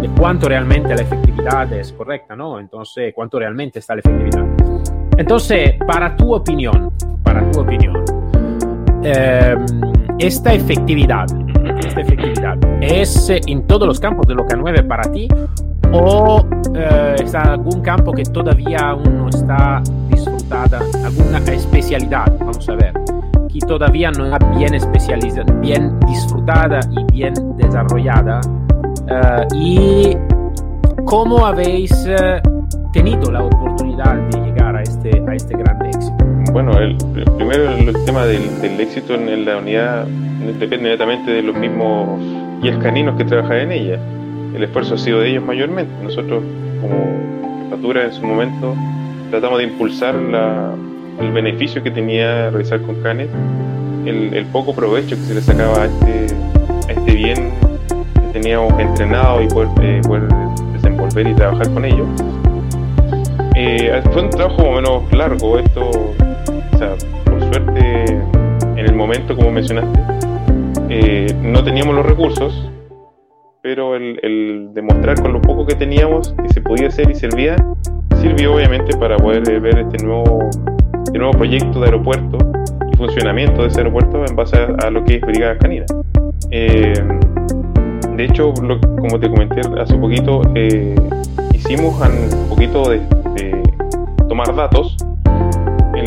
de 0.02 0.10
cuánto 0.18 0.48
realmente 0.48 0.96
la 0.96 1.02
efectividad 1.02 1.72
es 1.74 1.92
correcta, 1.94 2.36
¿no? 2.36 2.60
Entonces, 2.60 3.14
cuánto 3.14 3.40
realmente 3.40 3.80
está 3.80 3.96
la 3.96 4.02
efectividad. 4.02 4.46
Entonces, 5.18 5.76
para 5.86 6.16
tu 6.16 6.34
opinión, 6.34 6.92
para 7.24 7.50
tu 7.52 7.62
opinión, 7.62 8.04
eh, 9.04 9.56
esta 10.22 10.54
efectividad, 10.54 11.26
esta 11.84 12.02
efectividad 12.02 12.56
es 12.80 13.30
en 13.30 13.66
todos 13.66 13.88
los 13.88 14.00
campos 14.00 14.28
de 14.28 14.36
lo 14.36 14.46
K9 14.46 14.88
para 14.88 15.12
ti 15.12 15.28
o 15.92 16.46
eh, 16.76 17.16
está 17.24 17.54
algún 17.54 17.82
campo 17.82 18.12
que 18.12 18.24
todavía 18.24 18.78
aún 18.90 19.18
no 19.18 19.30
está 19.30 19.82
disfrutada, 20.10 20.80
alguna 21.04 21.40
especialidad, 21.40 22.32
vamos 22.40 22.70
a 22.70 22.76
ver, 22.76 22.94
que 23.52 23.60
todavía 23.66 24.12
no 24.12 24.26
está 24.26 24.38
bien 24.52 24.76
especializada, 24.76 25.52
bien 25.56 26.00
disfrutada 26.08 26.80
y 26.92 27.04
bien 27.12 27.34
desarrollada. 27.58 28.42
Uh, 29.10 29.56
y 29.56 30.16
cómo 31.06 31.46
habéis 31.46 31.92
uh, 32.06 32.92
tenido 32.94 33.32
la 33.32 33.44
oportunidad 33.44 34.16
de 34.30 34.40
llegar 34.42 34.76
a 34.76 34.84
este, 34.84 35.22
a 35.28 35.34
este 35.34 35.58
gran 35.58 35.86
éxito. 35.88 36.21
Bueno, 36.52 36.78
el, 36.78 36.98
el 37.16 37.32
primero 37.38 37.72
el 37.72 38.06
tema 38.06 38.26
del, 38.26 38.80
éxito 38.80 39.16
en 39.16 39.46
la 39.46 39.58
unidad 39.58 40.06
depende 40.60 40.90
netamente 40.90 41.32
de 41.32 41.42
los 41.42 41.56
mismos 41.56 42.20
guías 42.62 42.78
caninos 42.78 43.16
que 43.18 43.26
trabajan 43.26 43.58
en 43.58 43.72
ella. 43.72 44.00
El 44.54 44.64
esfuerzo 44.64 44.96
ha 44.96 44.98
sido 44.98 45.22
de 45.22 45.30
ellos 45.30 45.46
mayormente. 45.46 45.92
Nosotros, 46.04 46.44
como 46.82 47.64
jefatura 47.64 48.04
en 48.04 48.14
su 48.14 48.26
momento, 48.26 48.76
tratamos 49.30 49.60
de 49.60 49.66
impulsar 49.66 50.16
la, 50.16 50.74
el 51.20 51.32
beneficio 51.32 51.82
que 51.84 51.92
tenía 51.92 52.50
realizar 52.50 52.82
con 52.82 53.02
canes, 53.02 53.30
el, 54.06 54.34
el, 54.34 54.46
poco 54.48 54.76
provecho 54.76 55.16
que 55.16 55.22
se 55.22 55.34
le 55.36 55.42
sacaba 55.42 55.84
a 55.84 55.86
este, 55.86 56.26
este 56.90 57.16
bien 57.16 57.52
que 58.16 58.40
teníamos 58.40 58.78
entrenado 58.80 59.42
y 59.42 59.48
poder, 59.48 59.70
eh, 59.82 60.02
desenvolver 60.74 61.28
y 61.28 61.34
trabajar 61.34 61.70
con 61.74 61.86
ellos. 61.86 62.08
Eh, 63.56 64.02
fue 64.12 64.24
un 64.24 64.30
trabajo 64.30 64.72
menos 64.72 65.12
largo 65.14 65.60
esto, 65.60 65.92
por 67.26 67.40
suerte 67.54 68.06
en 68.06 68.80
el 68.80 68.96
momento 68.96 69.36
como 69.36 69.52
mencionaste, 69.52 70.00
eh, 70.90 71.28
no 71.44 71.64
teníamos 71.64 71.96
los 71.96 72.06
recursos, 72.06 72.70
pero 73.62 73.96
el, 73.96 74.70
demostrar 74.74 75.22
con 75.22 75.34
lo 75.34 75.42
poco 75.42 75.66
que 75.66 75.76
teníamos 75.76 76.34
que 76.34 76.50
se 76.50 76.62
podía 76.62 76.88
hacer 76.88 77.10
y 77.10 77.16
servía, 77.16 77.56
sirvió 78.20 78.56
obviamente 78.56 78.98
para 78.98 79.18
poder 79.18 79.62
ver 79.62 79.80
este 79.80 80.04
nuevo, 80.04 80.40
este 81.06 81.20
nuevo 81.20 81.34
proyecto 81.34 81.80
de 81.80 81.86
aeropuerto 81.86 82.38
y 82.92 82.98
funcionamiento 82.98 83.62
de 83.62 83.68
ese 83.68 83.82
aeropuerto 83.82 84.26
en 84.26 84.36
base 84.36 84.58
a, 84.58 84.90
lo 84.90 85.04
que 85.04 85.16
es 85.16 85.22
Brigada 85.22 85.58
Canina. 85.58 85.86
Eh, 86.50 86.94
de 88.16 88.26
hecho, 88.26 88.54
como 88.54 89.20
te 89.20 89.30
comenté 89.30 89.62
hace 89.80 89.96
poquito, 89.98 90.42
eh, 90.56 90.96
hicimos 91.54 91.96
un 92.02 92.50
poquito 92.50 92.90
de, 92.90 93.02
tomar 94.28 94.56
datos 94.56 94.96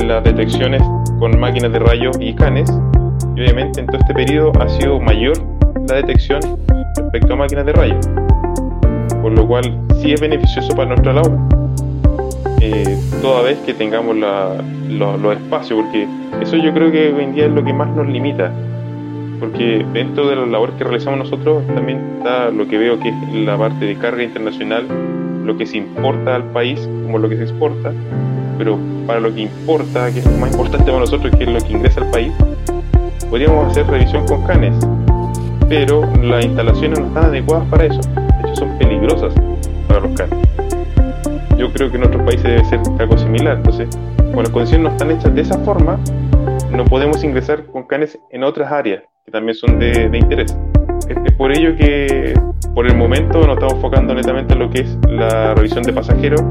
las 0.08 0.22
detecciones 0.24 0.82
con 1.18 1.38
máquinas 1.38 1.72
de 1.72 1.78
rayos 1.78 2.16
y 2.20 2.34
canes, 2.34 2.70
y 3.36 3.40
obviamente 3.40 3.80
en 3.80 3.86
todo 3.86 3.98
este 3.98 4.14
periodo 4.14 4.52
ha 4.60 4.68
sido 4.68 5.00
mayor 5.00 5.36
la 5.88 5.96
detección 5.96 6.40
respecto 6.96 7.32
a 7.32 7.36
máquinas 7.36 7.66
de 7.66 7.72
rayos, 7.72 8.06
por 9.22 9.32
lo 9.32 9.46
cual 9.46 9.80
sí 10.00 10.12
es 10.12 10.20
beneficioso 10.20 10.74
para 10.74 10.88
nuestra 10.88 11.12
labor. 11.12 11.38
Eh, 12.60 12.98
toda 13.20 13.42
vez 13.42 13.58
que 13.58 13.74
tengamos 13.74 14.16
la, 14.16 14.54
los 14.88 15.20
lo 15.20 15.32
espacios, 15.32 15.80
porque 15.82 16.06
eso 16.40 16.56
yo 16.56 16.72
creo 16.72 16.90
que 16.90 17.12
hoy 17.12 17.24
en 17.24 17.34
día 17.34 17.46
es 17.46 17.52
lo 17.52 17.64
que 17.64 17.72
más 17.72 17.88
nos 17.94 18.06
limita, 18.06 18.50
porque 19.40 19.84
dentro 19.92 20.28
de 20.28 20.36
la 20.36 20.46
labor 20.46 20.72
que 20.72 20.84
realizamos 20.84 21.18
nosotros 21.18 21.66
también 21.74 21.98
está 22.18 22.50
lo 22.50 22.66
que 22.68 22.78
veo 22.78 22.98
que 22.98 23.08
es 23.08 23.34
la 23.34 23.56
parte 23.56 23.84
de 23.84 23.96
carga 23.96 24.22
internacional, 24.22 24.86
lo 25.44 25.56
que 25.56 25.66
se 25.66 25.78
importa 25.78 26.34
al 26.34 26.44
país 26.44 26.88
como 27.04 27.18
lo 27.18 27.28
que 27.28 27.36
se 27.36 27.42
exporta, 27.42 27.92
pero 28.56 28.78
para 29.06 29.20
lo 29.20 29.34
que 29.34 29.42
importa, 29.42 30.10
que 30.12 30.20
es 30.20 30.26
lo 30.26 30.38
más 30.38 30.50
importante 30.52 30.86
para 30.86 31.00
nosotros, 31.00 31.34
que 31.36 31.44
es 31.44 31.50
lo 31.50 31.60
que 31.60 31.72
ingresa 31.72 32.00
al 32.00 32.10
país, 32.10 32.32
podríamos 33.28 33.70
hacer 33.70 33.86
revisión 33.86 34.26
con 34.26 34.44
canes, 34.44 34.74
pero 35.68 36.02
las 36.22 36.44
instalaciones 36.44 37.00
no 37.00 37.06
están 37.06 37.24
adecuadas 37.24 37.68
para 37.68 37.84
eso, 37.86 38.00
de 38.00 38.50
hecho 38.50 38.56
son 38.56 38.78
peligrosas 38.78 39.34
para 39.88 40.00
los 40.00 40.12
canes. 40.12 40.38
Yo 41.56 41.72
creo 41.72 41.90
que 41.90 41.96
en 41.96 42.04
otros 42.04 42.22
países 42.24 42.44
debe 42.44 42.64
ser 42.64 42.80
algo 42.98 43.16
similar, 43.16 43.56
entonces, 43.56 43.88
cuando 44.16 44.42
las 44.42 44.50
condiciones 44.50 44.84
no 44.84 44.90
están 44.90 45.10
hechas 45.10 45.34
de 45.34 45.40
esa 45.40 45.58
forma, 45.60 45.98
no 46.70 46.84
podemos 46.84 47.22
ingresar 47.24 47.66
con 47.66 47.84
canes 47.84 48.18
en 48.30 48.44
otras 48.44 48.70
áreas 48.70 49.02
que 49.24 49.30
también 49.30 49.54
son 49.54 49.78
de, 49.78 50.08
de 50.08 50.18
interés. 50.18 50.56
Es, 51.08 51.16
es, 51.24 51.32
por 51.32 51.52
ello 51.52 51.76
que 51.76 52.34
por 52.74 52.86
el 52.86 52.96
momento 52.96 53.40
nos 53.46 53.54
estamos 53.54 53.74
enfocando 53.74 54.14
netamente 54.14 54.54
en 54.54 54.58
lo 54.58 54.70
que 54.70 54.80
es 54.80 54.98
la 55.08 55.54
revisión 55.54 55.82
de 55.82 55.92
pasajeros 55.92 56.42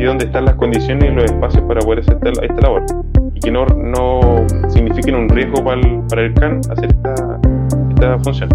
y 0.00 0.04
dónde 0.04 0.24
están 0.24 0.46
las 0.46 0.54
condiciones 0.54 1.10
y 1.10 1.14
los 1.14 1.24
espacios 1.24 1.62
para 1.64 1.80
poder 1.80 2.00
hacer 2.00 2.16
esta, 2.22 2.44
esta 2.44 2.60
labor. 2.62 2.84
Y 3.34 3.40
que 3.40 3.50
no, 3.50 3.66
no 3.66 4.46
signifiquen 4.68 5.14
un 5.14 5.28
riesgo 5.28 5.62
para 5.62 5.78
el, 5.80 6.00
para 6.08 6.22
el 6.22 6.34
CAN 6.34 6.60
hacer 6.70 6.86
esta, 6.86 7.40
esta 7.90 8.18
función. 8.20 8.48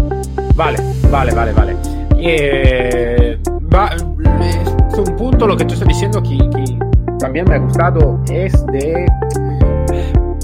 Vale, 0.56 0.78
vale, 1.10 1.32
vale, 1.34 1.52
vale. 1.52 1.76
Eh, 2.18 3.38
va, 3.72 3.90
es 3.94 4.98
un 4.98 5.16
punto 5.16 5.46
lo 5.46 5.56
que 5.56 5.64
tú 5.64 5.74
estás 5.74 5.86
diciendo 5.86 6.20
que, 6.20 6.36
que 6.36 6.78
también 7.20 7.46
me 7.48 7.54
ha 7.54 7.58
gustado 7.58 8.20
es 8.28 8.66
de 8.66 9.06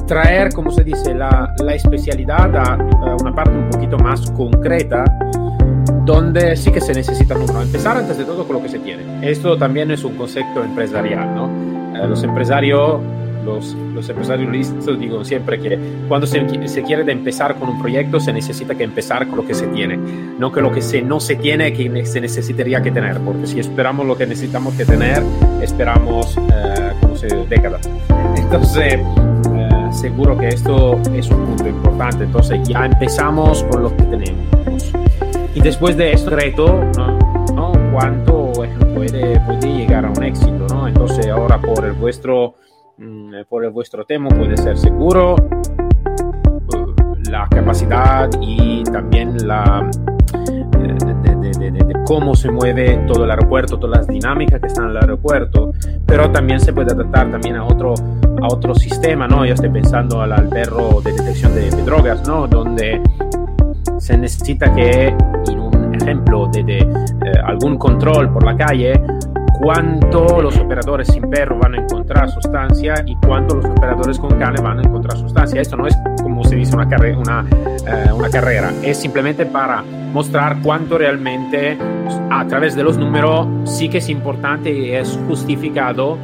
traer, 0.06 0.52
como 0.52 0.70
se 0.70 0.84
dice, 0.84 1.14
la, 1.14 1.52
la 1.64 1.74
especialidad 1.74 2.54
a, 2.54 2.74
a, 2.74 3.16
una 3.20 3.34
parte 3.34 3.56
un 3.56 3.70
poquito 3.70 3.98
más 3.98 4.30
concreta, 4.32 5.04
donde 6.04 6.56
sí 6.56 6.70
que 6.70 6.80
se 6.80 6.94
necesita. 6.94 7.34
Empezar 7.34 7.96
antes 7.96 8.18
de 8.18 8.24
todo 8.24 8.44
con 8.46 8.56
lo 8.56 8.62
que 8.62 8.68
se 8.68 8.78
tiene. 8.78 9.02
Esto 9.28 9.56
también 9.56 9.90
es 9.90 10.04
un 10.04 10.16
concepto 10.16 10.62
empresarial, 10.62 11.34
¿no? 11.34 11.46
Eh, 11.96 12.06
los 12.08 12.22
empresarios 12.22 13.00
los, 13.44 13.74
los, 13.74 14.08
empresarios 14.08 14.50
listos 14.52 14.98
digo 15.00 15.24
siempre 15.24 15.58
que 15.58 15.76
cuando 16.06 16.28
se, 16.28 16.68
se, 16.68 16.82
quiere 16.82 17.10
empezar 17.10 17.56
con 17.56 17.70
un 17.70 17.80
proyecto 17.80 18.20
se 18.20 18.32
necesita 18.32 18.76
que 18.76 18.84
empezar 18.84 19.26
con 19.26 19.38
lo 19.38 19.46
que 19.46 19.54
se 19.54 19.66
tiene, 19.66 19.98
no 20.38 20.52
que 20.52 20.60
lo 20.60 20.70
que 20.70 20.80
se, 20.80 21.02
no 21.02 21.18
se 21.18 21.34
tiene 21.34 21.72
que 21.72 22.06
se 22.06 22.20
necesitaría 22.20 22.80
que 22.82 22.92
tener, 22.92 23.18
porque 23.18 23.48
si 23.48 23.58
esperamos 23.58 24.06
lo 24.06 24.16
que 24.16 24.26
necesitamos 24.26 24.74
que 24.74 24.84
tener, 24.84 25.22
esperamos 25.60 26.36
eh, 26.36 26.92
como 27.00 27.16
se, 27.16 27.26
décadas. 27.48 27.88
Entonces, 28.36 28.94
eh, 28.94 29.88
seguro 29.90 30.36
que 30.38 30.48
esto 30.48 31.00
es 31.14 31.28
un 31.30 31.44
punto 31.46 31.68
importante. 31.68 32.24
Entonces, 32.24 32.60
ya 32.68 32.86
empezamos 32.86 33.64
con 33.64 33.82
lo 33.82 33.96
que 33.96 34.02
tenemos. 34.04 34.61
Y 35.54 35.60
después 35.60 35.96
de 35.96 36.12
esto, 36.12 36.30
reto, 36.30 36.80
¿no? 36.96 37.18
¿no? 37.54 37.72
¿Cuánto 37.92 38.52
puede, 38.94 39.38
puede 39.40 39.76
llegar 39.76 40.06
a 40.06 40.10
un 40.10 40.22
éxito? 40.24 40.66
¿no? 40.70 40.88
Entonces, 40.88 41.26
ahora 41.28 41.60
por 41.60 41.84
el 41.84 41.92
vuestro 41.92 42.54
por 43.48 43.64
el 43.64 43.70
vuestro 43.70 44.04
tema 44.04 44.28
puede 44.28 44.56
ser 44.56 44.78
seguro, 44.78 45.36
la 47.30 47.48
capacidad 47.48 48.28
y 48.40 48.84
también 48.84 49.46
la 49.46 49.90
de, 50.78 50.94
de, 51.36 51.70
de, 51.70 51.84
de, 51.84 51.94
cómo 52.04 52.34
se 52.34 52.50
mueve 52.50 53.04
todo 53.06 53.24
el 53.24 53.30
aeropuerto, 53.30 53.78
todas 53.78 53.98
las 53.98 54.06
dinámicas 54.06 54.60
que 54.60 54.66
están 54.66 54.84
en 54.86 54.90
el 54.90 54.96
aeropuerto, 54.98 55.72
pero 56.06 56.30
también 56.30 56.60
se 56.60 56.72
puede 56.72 56.92
adaptar 56.92 57.30
también 57.30 57.56
a 57.56 57.64
otro, 57.64 57.94
a 58.42 58.46
otro 58.46 58.74
sistema, 58.74 59.26
¿no? 59.26 59.46
Yo 59.46 59.54
estoy 59.54 59.70
pensando 59.70 60.20
al, 60.20 60.32
al 60.32 60.48
perro 60.48 61.00
de 61.00 61.12
detección 61.12 61.54
de, 61.54 61.70
drogas, 61.82 62.26
¿no? 62.26 62.46
Donde 62.46 63.00
se 64.02 64.18
necesita 64.18 64.74
que, 64.74 65.14
en 65.46 65.60
un 65.60 65.94
ejemplo 65.94 66.48
de, 66.48 66.64
de 66.64 66.78
eh, 66.78 66.86
algún 67.44 67.78
control 67.78 68.32
por 68.32 68.44
la 68.44 68.56
calle, 68.56 69.00
cuánto 69.60 70.42
los 70.42 70.58
operadores 70.58 71.06
sin 71.06 71.30
perro 71.30 71.56
van 71.60 71.76
a 71.76 71.82
encontrar 71.82 72.28
sustancia 72.28 72.94
y 73.06 73.14
cuánto 73.14 73.54
los 73.54 73.64
operadores 73.64 74.18
con 74.18 74.36
cane 74.40 74.60
van 74.60 74.80
a 74.80 74.82
encontrar 74.82 75.16
sustancia. 75.16 75.60
Esto 75.60 75.76
no 75.76 75.86
es 75.86 75.96
como 76.20 76.42
se 76.42 76.56
dice 76.56 76.74
una, 76.74 76.88
carre 76.88 77.16
una, 77.16 77.46
eh, 77.86 78.12
una 78.12 78.28
carrera, 78.28 78.72
es 78.82 78.98
simplemente 78.98 79.46
para 79.46 79.82
mostrar 80.12 80.56
cuánto 80.64 80.98
realmente 80.98 81.78
a 82.28 82.44
través 82.48 82.74
de 82.74 82.82
los 82.82 82.98
números 82.98 83.46
sí 83.64 83.88
que 83.88 83.98
es 83.98 84.08
importante 84.08 84.76
y 84.76 84.90
es 84.90 85.16
justificado 85.28 86.18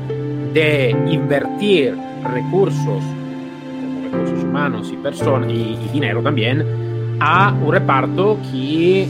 de 0.52 0.96
invertir 1.08 1.96
recursos, 2.24 3.04
como 3.04 4.02
recursos 4.02 4.42
humanos 4.42 4.90
y, 4.92 4.96
personas, 4.96 5.48
y, 5.48 5.78
y 5.80 5.90
dinero 5.92 6.22
también, 6.22 6.87
a 7.20 7.52
un 7.52 7.72
reparto 7.72 8.38
que 8.50 9.08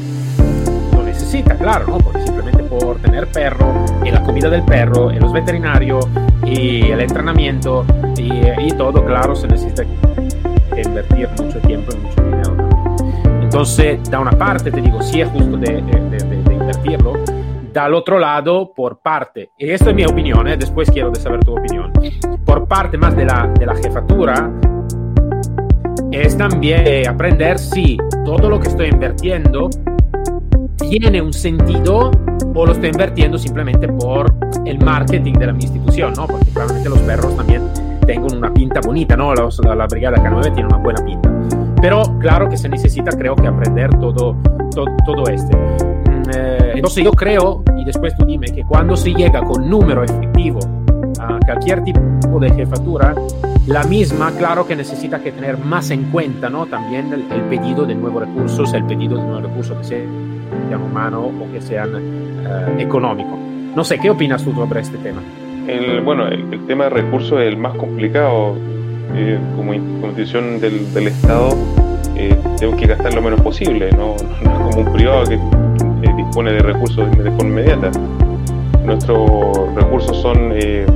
lo 0.92 1.02
necesita, 1.02 1.56
claro, 1.56 1.86
¿no? 1.88 1.98
Porque 1.98 2.22
simplemente 2.22 2.62
por 2.64 2.96
tener 2.98 3.28
perro 3.28 3.84
y 4.04 4.10
la 4.10 4.22
comida 4.22 4.48
del 4.48 4.62
perro 4.62 5.12
y 5.12 5.18
los 5.18 5.32
veterinarios 5.32 6.08
y 6.44 6.90
el 6.90 7.00
entrenamiento 7.00 7.84
y, 8.16 8.30
y 8.66 8.70
todo, 8.72 9.04
claro, 9.04 9.34
se 9.34 9.48
necesita 9.48 9.84
invertir 10.76 11.28
mucho 11.40 11.58
tiempo 11.60 11.92
y 11.94 11.98
mucho 11.98 12.22
dinero. 12.22 12.68
Entonces, 13.42 13.98
da 14.10 14.20
una 14.20 14.32
parte, 14.32 14.70
te 14.70 14.80
digo, 14.80 15.02
sí 15.02 15.20
es 15.20 15.28
justo 15.30 15.56
de, 15.56 15.82
de, 15.82 16.18
de, 16.18 16.42
de 16.42 16.54
invertirlo, 16.54 17.14
dal 17.72 17.94
otro 17.94 18.18
lado, 18.18 18.72
por 18.74 18.98
parte, 18.98 19.50
y 19.58 19.70
esto 19.70 19.90
es 19.90 19.96
mi 19.96 20.04
opinión, 20.04 20.48
¿eh? 20.48 20.56
después 20.56 20.90
quiero 20.90 21.10
de 21.10 21.20
saber 21.20 21.40
tu 21.40 21.56
opinión, 21.56 21.92
por 22.44 22.66
parte 22.66 22.98
más 22.98 23.16
de 23.16 23.24
la, 23.24 23.46
de 23.58 23.66
la 23.66 23.74
jefatura, 23.76 24.50
es 26.12 26.36
también 26.36 27.08
aprender 27.08 27.58
si 27.58 27.98
todo 28.24 28.48
lo 28.48 28.60
que 28.60 28.68
estoy 28.68 28.88
invirtiendo 28.88 29.70
tiene 30.78 31.20
un 31.20 31.32
sentido 31.32 32.10
o 32.54 32.66
lo 32.66 32.72
estoy 32.72 32.90
invirtiendo 32.90 33.38
simplemente 33.38 33.88
por 33.88 34.34
el 34.64 34.78
marketing 34.80 35.34
de 35.34 35.46
la 35.46 35.52
mi 35.52 35.64
institución, 35.64 36.14
¿no? 36.16 36.26
Porque 36.26 36.46
claramente 36.46 36.88
los 36.88 36.98
perros 37.00 37.36
también 37.36 37.62
tienen 38.06 38.36
una 38.36 38.52
pinta 38.52 38.80
bonita, 38.80 39.16
¿no? 39.16 39.34
La, 39.34 39.74
la, 39.74 39.86
Brigada 39.86 40.16
K9 40.16 40.54
tiene 40.54 40.66
una 40.66 40.78
buena 40.78 41.04
pinta. 41.04 41.30
Pero 41.80 42.02
claro 42.18 42.48
que 42.48 42.56
se 42.56 42.68
necesita, 42.68 43.12
creo 43.16 43.36
que 43.36 43.46
aprender 43.46 43.90
todo, 43.98 44.36
todo, 44.74 44.86
todo 45.06 45.24
este. 45.28 45.56
Eh, 46.34 46.72
entonces 46.74 47.04
yo 47.04 47.12
creo, 47.12 47.62
y 47.76 47.84
después 47.84 48.16
tú 48.16 48.24
dime, 48.24 48.46
que 48.48 48.64
cuando 48.64 48.96
se 48.96 49.12
llega 49.12 49.42
con 49.42 49.68
número 49.68 50.02
efectivo 50.02 50.58
a 51.20 51.38
cualquier 51.44 51.82
tipo 51.84 52.40
de 52.40 52.50
jefatura, 52.50 53.14
la 53.68 53.84
misma, 53.84 54.32
claro 54.32 54.66
que 54.66 54.74
necesita 54.74 55.20
que 55.20 55.30
tener 55.30 55.58
más 55.58 55.90
en 55.90 56.04
cuenta, 56.04 56.48
¿no? 56.48 56.66
También 56.66 57.12
el, 57.12 57.30
el 57.30 57.42
pedido 57.42 57.84
de 57.84 57.94
nuevos 57.94 58.26
recursos, 58.26 58.72
el 58.72 58.84
pedido 58.84 59.16
de 59.16 59.22
nuevos 59.22 59.42
recursos 59.42 59.76
que 59.78 59.84
sean 59.84 60.82
humanos 60.82 61.30
o 61.38 61.52
que 61.52 61.60
sean 61.60 61.94
uh, 61.94 62.80
económicos. 62.80 63.38
No 63.76 63.84
sé, 63.84 63.98
¿qué 63.98 64.08
opinas 64.08 64.42
tú 64.42 64.54
sobre 64.54 64.80
este 64.80 64.96
tema? 64.98 65.20
El, 65.66 66.00
bueno, 66.00 66.26
el, 66.28 66.50
el, 66.50 66.66
tema 66.66 66.84
de 66.84 66.90
recursos 66.90 67.40
es 67.40 67.48
el 67.48 67.58
más 67.58 67.74
complicado. 67.74 68.56
Eh, 69.14 69.38
como, 69.56 69.74
institución 69.74 70.60
del, 70.60 70.92
del 70.94 71.08
Estado, 71.08 71.50
eh, 72.16 72.36
tengo 72.58 72.76
que 72.76 72.86
gastar 72.86 73.14
lo 73.14 73.22
menos 73.22 73.40
posible, 73.40 73.90
no, 73.92 74.16
no 74.44 74.70
como 74.70 74.80
un 74.80 74.92
privado 74.92 75.24
que 75.24 75.34
eh, 75.34 76.14
dispone 76.16 76.52
de 76.52 76.60
recursos 76.60 77.10
de 77.10 77.30
forma 77.32 77.48
inmediata. 77.48 77.90
Nuestros 78.84 79.74
recursos 79.74 80.16
son 80.16 80.52
eh, 80.54 80.86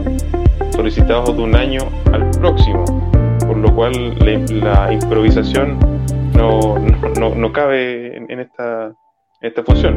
solicitados 0.92 1.34
de 1.34 1.42
un 1.42 1.56
año 1.56 1.80
al 2.12 2.30
próximo, 2.32 2.84
por 3.46 3.56
lo 3.56 3.74
cual 3.74 4.14
la, 4.18 4.84
la 4.84 4.92
improvisación 4.92 5.78
no, 6.36 6.78
no, 7.18 7.34
no, 7.34 7.52
cabe 7.52 8.14
en, 8.14 8.30
en, 8.30 8.40
esta, 8.40 8.92
esta 9.40 9.64
función. 9.64 9.94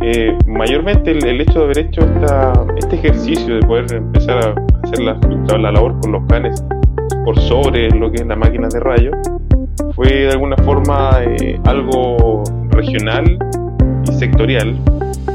Eh, 0.00 0.36
mayormente 0.46 1.12
el, 1.12 1.24
el, 1.24 1.40
hecho 1.40 1.60
de 1.60 1.64
haber 1.66 1.78
hecho 1.78 2.00
esta, 2.00 2.52
este 2.78 2.96
ejercicio 2.96 3.54
de 3.54 3.60
poder 3.60 3.94
empezar 3.94 4.38
a 4.38 4.54
hacer 4.82 4.98
la, 5.04 5.58
la 5.58 5.70
labor 5.70 6.00
con 6.00 6.10
los 6.10 6.26
canes 6.26 6.64
por 7.24 7.38
sobre 7.38 7.88
lo 7.90 8.10
que 8.10 8.22
es 8.22 8.26
la 8.26 8.34
máquina 8.34 8.66
de 8.68 8.80
rayo 8.80 9.12
fue 9.94 10.08
de 10.08 10.30
alguna 10.30 10.56
forma 10.64 11.20
eh, 11.22 11.60
algo 11.64 12.42
regional 12.70 13.38
y 14.10 14.12
sectorial, 14.14 14.76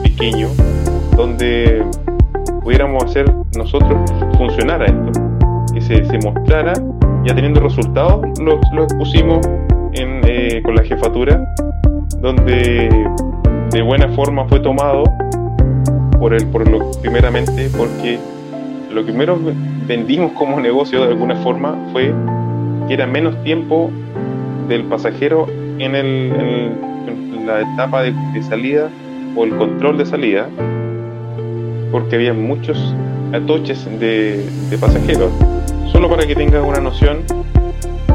pequeño, 0.03 0.49
donde 1.15 1.85
pudiéramos 2.67 3.01
hacer 3.01 3.33
nosotros 3.57 3.97
funcionara 4.37 4.87
esto, 4.87 5.21
que 5.73 5.79
se, 5.79 6.03
se 6.03 6.17
mostrara, 6.17 6.73
ya 7.23 7.33
teniendo 7.33 7.61
resultados, 7.61 8.25
lo, 8.41 8.59
lo 8.73 8.83
expusimos 8.83 9.39
en, 9.93 10.19
eh, 10.25 10.61
con 10.65 10.75
la 10.75 10.83
jefatura, 10.83 11.55
donde 12.19 12.89
de 13.71 13.81
buena 13.81 14.09
forma 14.09 14.45
fue 14.49 14.59
tomado 14.59 15.05
por 16.19 16.33
el, 16.33 16.45
por 16.47 16.69
lo, 16.69 16.91
primeramente 17.01 17.69
porque 17.77 18.19
lo 18.91 19.01
primero 19.05 19.39
vendimos 19.87 20.33
como 20.33 20.59
negocio 20.59 21.03
de 21.03 21.07
alguna 21.07 21.37
forma 21.37 21.73
fue 21.93 22.13
que 22.89 22.95
era 22.95 23.07
menos 23.07 23.41
tiempo 23.45 23.91
del 24.67 24.83
pasajero 24.83 25.47
en, 25.79 25.95
el, 25.95 26.33
en, 26.35 27.47
la 27.47 27.61
etapa 27.61 28.03
de, 28.03 28.13
salida 28.43 28.89
o 29.37 29.45
el 29.45 29.55
control 29.55 29.97
de 29.97 30.05
salida, 30.05 30.49
porque 31.91 32.15
había 32.15 32.33
muchos 32.33 32.95
atoches 33.33 33.85
de, 33.99 34.45
de 34.69 34.77
pasajeros. 34.77 35.31
Solo 35.91 36.09
para 36.09 36.25
que 36.25 36.35
tengan 36.35 36.63
una 36.63 36.79
noción, 36.79 37.19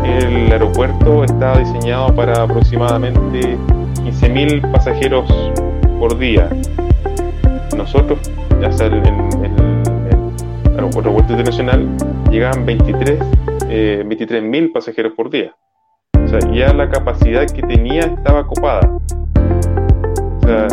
el 0.05 0.51
aeropuerto 0.53 1.25
está 1.25 1.59
diseñado 1.59 2.15
para 2.15 2.43
aproximadamente 2.43 3.57
15.000 4.05 4.73
pasajeros 4.73 5.31
por 5.99 6.19
día. 6.19 6.49
Nosotros, 7.77 8.19
ya 8.61 8.73
sea 8.73 8.87
el 8.87 9.03
aeropuerto 10.75 11.33
internacional, 11.33 11.89
llegaban 12.31 12.67
23 12.67 13.19
eh, 13.69 14.05
23.000 14.07 14.73
pasajeros 14.73 15.15
por 15.15 15.31
día. 15.31 15.57
O 16.23 16.29
sea, 16.29 16.39
ya 16.53 16.73
la 16.75 16.91
capacidad 16.91 17.47
que 17.47 17.63
tenía 17.63 18.03
estaba 18.03 18.47
copada. 18.47 18.99
O 20.37 20.47
sea, 20.47 20.67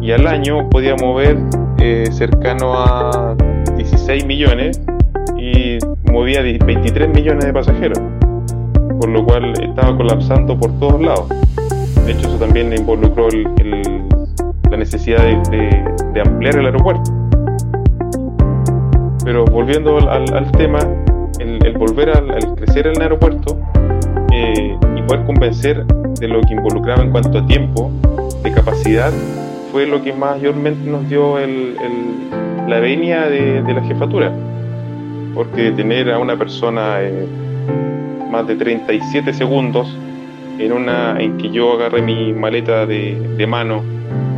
y 0.00 0.12
al 0.12 0.26
año 0.26 0.70
podía 0.70 0.96
mover 0.96 1.38
eh, 1.80 2.04
cercano 2.12 2.74
a 2.74 3.34
16 3.76 4.26
millones 4.26 4.80
y 5.38 5.78
movía 6.10 6.42
23 6.42 7.08
millones 7.08 7.46
de 7.46 7.52
pasajeros, 7.52 7.98
por 9.00 9.08
lo 9.08 9.24
cual 9.24 9.52
estaba 9.62 9.96
colapsando 9.96 10.58
por 10.58 10.78
todos 10.78 11.00
lados. 11.00 11.28
De 12.04 12.12
hecho, 12.12 12.28
eso 12.28 12.36
también 12.38 12.72
involucró 12.72 13.28
la 14.70 14.76
necesidad 14.76 15.24
de, 15.24 16.20
ampliar 16.20 16.56
el 16.56 16.66
aeropuerto. 16.66 17.10
Pero 19.24 19.44
volviendo 19.46 19.96
al, 20.10 20.52
tema, 20.52 20.80
el, 21.38 21.78
volver 21.78 22.10
al, 22.10 22.30
al, 22.30 22.54
crecer 22.56 22.88
en 22.88 22.96
el 22.96 23.02
aeropuerto 23.02 23.58
eh, 24.32 24.76
y 24.96 25.02
poder 25.02 25.24
convencer 25.24 25.86
de 25.86 26.28
lo 26.28 26.42
que 26.42 26.52
involucraba 26.52 27.02
en 27.02 27.10
cuanto 27.10 27.38
a 27.38 27.46
tiempo, 27.46 27.90
de 28.42 28.52
capacidad, 28.52 29.12
fue 29.70 29.86
lo 29.86 30.02
que 30.02 30.12
mayormente 30.12 30.88
nos 30.88 31.08
dio 31.08 31.38
el, 31.38 31.76
la 32.68 32.80
venia 32.80 33.28
de, 33.28 33.62
la 33.62 33.82
jefatura. 33.82 34.32
Porque 35.34 35.70
tener 35.70 36.10
a 36.10 36.18
una 36.18 36.36
persona 36.36 37.00
eh, 37.00 37.26
más 38.30 38.46
de 38.46 38.56
37 38.56 39.32
segundos 39.32 39.96
en 40.58 40.72
una 40.72 41.18
en 41.20 41.38
que 41.38 41.50
yo 41.50 41.72
agarre 41.72 42.02
mi 42.02 42.32
maleta 42.32 42.84
de, 42.84 43.46
mano 43.48 43.82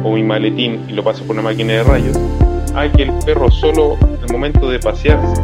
o 0.04 0.14
mi 0.14 0.22
maletín 0.22 0.84
y 0.88 0.92
lo 0.92 1.02
pase 1.02 1.22
por 1.24 1.34
una 1.34 1.42
máquina 1.42 1.74
de 1.74 1.82
rayos, 1.82 2.18
a 2.74 2.88
que 2.90 3.04
el 3.04 3.12
perro 3.24 3.50
solo 3.50 3.96
el 4.22 4.32
momento 4.32 4.68
de 4.68 4.78
pasearse 4.78 5.42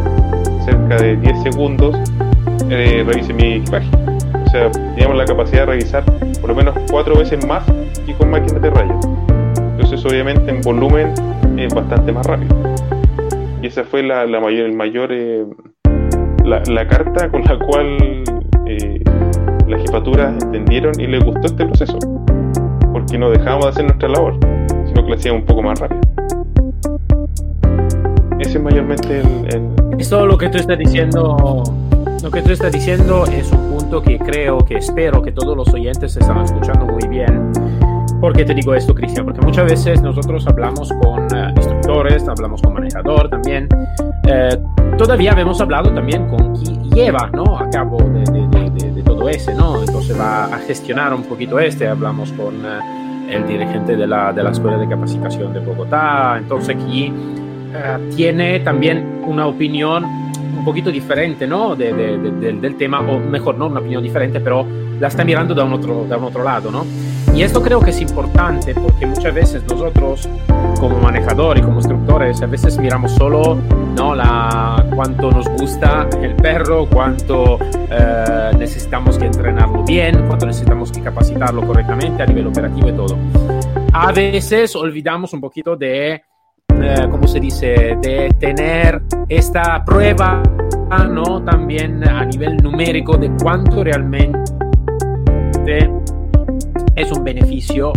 cerca 0.64 0.96
de 0.96 1.16
10 1.16 1.42
segundos 1.42 1.96
eh, 2.70 3.05
revise 3.07 3.33
mi 3.33 3.55
equipaje. 3.55 3.88
O 4.46 4.51
sea, 4.51 4.70
teníamos 4.70 5.16
la 5.16 5.24
capacidad 5.24 5.61
de 5.61 5.66
revisar 5.66 6.05
por 6.40 6.51
lo 6.51 6.55
menos 6.55 6.77
cuatro 6.90 7.16
veces 7.16 7.44
más 7.46 7.64
que 8.07 8.14
con 8.14 8.31
máquinas 8.31 8.62
de 8.62 8.70
rayos. 8.70 9.17
Entonces, 9.79 10.05
obviamente, 10.05 10.51
en 10.51 10.61
volumen 10.62 11.14
es 11.57 11.73
bastante 11.73 12.11
más 12.11 12.27
rápido. 12.27 12.53
Y 13.62 13.69
esa 13.69 13.85
fue 13.85 14.03
la, 14.03 14.27
mayor, 14.27 14.67
el 14.67 14.73
mayor, 14.73 15.12
eh, 15.12 15.47
la, 16.45 16.88
carta 16.88 17.31
con 17.31 17.45
la 17.45 17.57
cual 17.61 18.25
eh, 18.67 19.01
las 19.69 19.81
jefaturas 19.83 20.43
entendieron 20.43 21.01
y 21.01 21.07
les 21.07 21.23
gustó 21.23 21.47
este 21.47 21.64
proceso. 21.64 21.97
Porque 22.93 23.17
no 23.19 23.31
dejábamos 23.31 23.67
de 23.67 23.71
hacer 23.71 23.85
nuestra 23.85 24.09
labor, 24.09 24.37
sino 24.87 25.05
que 25.05 25.11
lo 25.11 25.14
hacíamos 25.14 25.43
un 25.43 25.47
poco 25.47 25.62
más 25.62 25.79
rápido. 25.79 26.01
Ese 28.41 28.59
es 28.59 28.61
mayormente 28.61 29.21
el, 29.21 29.55
el... 29.55 30.01
Eso 30.01 30.27
lo 30.27 30.37
que 30.37 30.49
tú 30.49 30.59
estás 30.59 30.77
diciendo 30.77 31.62
lo 32.23 32.33
que 32.33 32.43
tú 32.43 32.51
estás 32.51 32.73
diciendo 32.73 33.27
es 33.27 33.51
un 33.53 33.79
punto 33.79 34.03
que 34.03 34.19
creo, 34.19 34.59
que 34.59 34.79
espero 34.79 35.23
que 35.23 35.31
todos 35.31 35.57
los 35.57 35.73
oyentes 35.73 36.17
están 36.17 36.45
escuchando 36.45 36.85
muy 36.85 37.07
bien. 37.07 37.53
¿Por 38.20 38.33
qué 38.33 38.44
te 38.44 38.52
digo 38.52 38.74
esto, 38.74 38.94
Cristian? 38.94 39.24
Porque 39.24 39.40
muchas 39.42 39.64
veces 39.64 40.02
nosotros 40.02 40.44
hablamos 40.48 40.92
con 41.00 41.22
eh, 41.37 41.52
instructores, 41.54 42.26
hablamos 42.26 42.61
con 42.61 42.74
manejador 42.74 43.31
también. 43.31 43.68
Eh, 44.26 44.59
todavía 44.96 45.33
hemos 45.38 45.61
hablado 45.61 45.94
también 45.94 46.26
con 46.28 46.57
quien 46.57 46.90
lleva 46.90 47.31
¿no? 47.33 47.57
a 47.57 47.70
cabo 47.70 47.98
de, 47.98 48.24
de, 48.24 48.90
de, 48.90 49.02
todo 49.04 49.28
ese, 49.28 49.54
¿no? 49.54 49.81
Entonces 49.81 50.18
va 50.18 50.46
a 50.46 50.59
gestionar 50.59 51.14
un 51.14 51.22
poquito 51.22 51.61
este. 51.61 51.87
Hablamos 51.87 52.33
con 52.33 52.57
eh, 52.57 53.37
el 53.37 53.46
dirigente 53.46 53.96
de 53.96 54.07
la, 54.09 54.33
de 54.33 54.42
la 54.42 54.50
Escuela 54.50 54.78
de 54.78 54.88
Capacitación 54.88 55.52
de 55.52 55.61
Bogotá. 55.61 56.38
Entonces 56.38 56.74
aquí 56.74 57.12
tiene 58.16 58.61
también 58.61 59.22
una 59.26 59.46
opinión 59.46 60.02
un 60.04 60.64
poquito 60.64 60.90
diferente 60.90 61.46
¿no? 61.46 61.76
De, 61.76 61.92
de, 61.92 62.18
de, 62.18 62.52
del 62.54 62.76
tema, 62.76 63.00
o 63.00 63.20
mejor, 63.20 63.57
no 63.59 63.66
una 63.66 63.78
opinión 63.78 64.02
diferente, 64.02 64.40
pero 64.40 64.66
la 64.98 65.07
está 65.07 65.22
mirando 65.22 65.54
da 65.54 65.64
un 65.64 65.74
otro, 65.74 66.07
da 66.09 66.16
un 66.16 66.24
otro 66.24 66.42
lado. 66.42 66.70
¿no? 66.72 66.85
Y 67.38 67.44
esto 67.44 67.62
creo 67.62 67.79
que 67.81 67.90
es 67.90 68.01
importante 68.01 68.74
porque 68.74 69.07
muchas 69.07 69.33
veces 69.33 69.62
nosotros 69.62 70.29
como 70.81 70.98
manejadores 70.98 71.64
como 71.64 71.77
instructores 71.77 72.42
a 72.42 72.46
veces 72.46 72.77
miramos 72.79 73.12
solo 73.12 73.57
¿no? 73.94 74.12
la, 74.12 74.85
cuánto 74.92 75.31
nos 75.31 75.48
gusta 75.51 76.09
el 76.20 76.35
perro, 76.35 76.88
cuánto 76.88 77.61
eh, 77.62 78.51
necesitamos 78.59 79.18
que 79.18 79.27
entrenarlo 79.27 79.85
bien, 79.85 80.27
cuánto 80.27 80.46
necesitamos 80.46 80.90
que 80.90 81.01
capacitarlo 81.01 81.64
correctamente 81.64 82.24
a 82.24 82.27
nivel 82.27 82.48
operativo 82.48 82.88
y 82.88 82.92
todo. 82.92 83.16
A 83.92 84.11
veces 84.11 84.74
olvidamos 84.74 85.33
un 85.33 85.40
poquito 85.40 85.77
de 85.77 86.14
eh, 86.14 87.09
¿cómo 87.09 87.29
se 87.29 87.38
dice?, 87.38 87.96
de 88.03 88.35
tener 88.40 89.01
esta 89.29 89.85
prueba, 89.85 90.42
¿no? 91.09 91.40
También 91.44 92.03
a 92.03 92.24
nivel 92.24 92.57
numérico 92.57 93.16
de 93.16 93.31
cuánto 93.40 93.85
realmente 93.85 94.48
es 96.99 97.13
un 97.13 97.23
beneficio, 97.23 97.93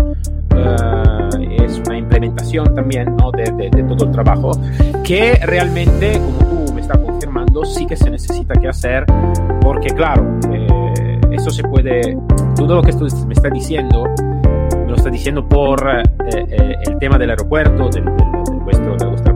eh, 0.55 1.57
es 1.63 1.79
una 1.79 1.97
implementación 1.97 2.73
también, 2.75 3.15
¿no? 3.17 3.31
De, 3.31 3.69
de, 3.69 3.83
todo 3.83 4.05
el 4.05 4.11
trabajo, 4.11 4.51
que 5.03 5.39
realmente, 5.43 6.19
como 6.19 6.65
tú 6.65 6.73
me 6.73 6.81
estás 6.81 6.97
confirmando, 6.99 7.65
sí 7.65 7.85
que 7.87 7.95
se 7.95 8.09
necesita 8.09 8.53
que 8.59 8.67
hacer, 8.67 9.05
porque 9.61 9.89
claro, 9.89 10.39
eh, 10.51 11.19
eso 11.31 11.49
se 11.49 11.63
puede, 11.63 12.17
todo 12.55 12.75
lo 12.75 12.81
que 12.81 12.93
tú 12.93 13.07
me 13.25 13.33
estás 13.33 13.51
diciendo, 13.51 14.03
me 14.77 14.87
lo 14.87 14.95
estás 14.95 15.11
diciendo 15.11 15.47
por 15.47 15.83
el 15.89 16.97
tema 16.99 17.17
del 17.17 17.31
aeropuerto, 17.31 17.89
del 17.89 18.05
de 18.97 19.05
vuestra 19.05 19.30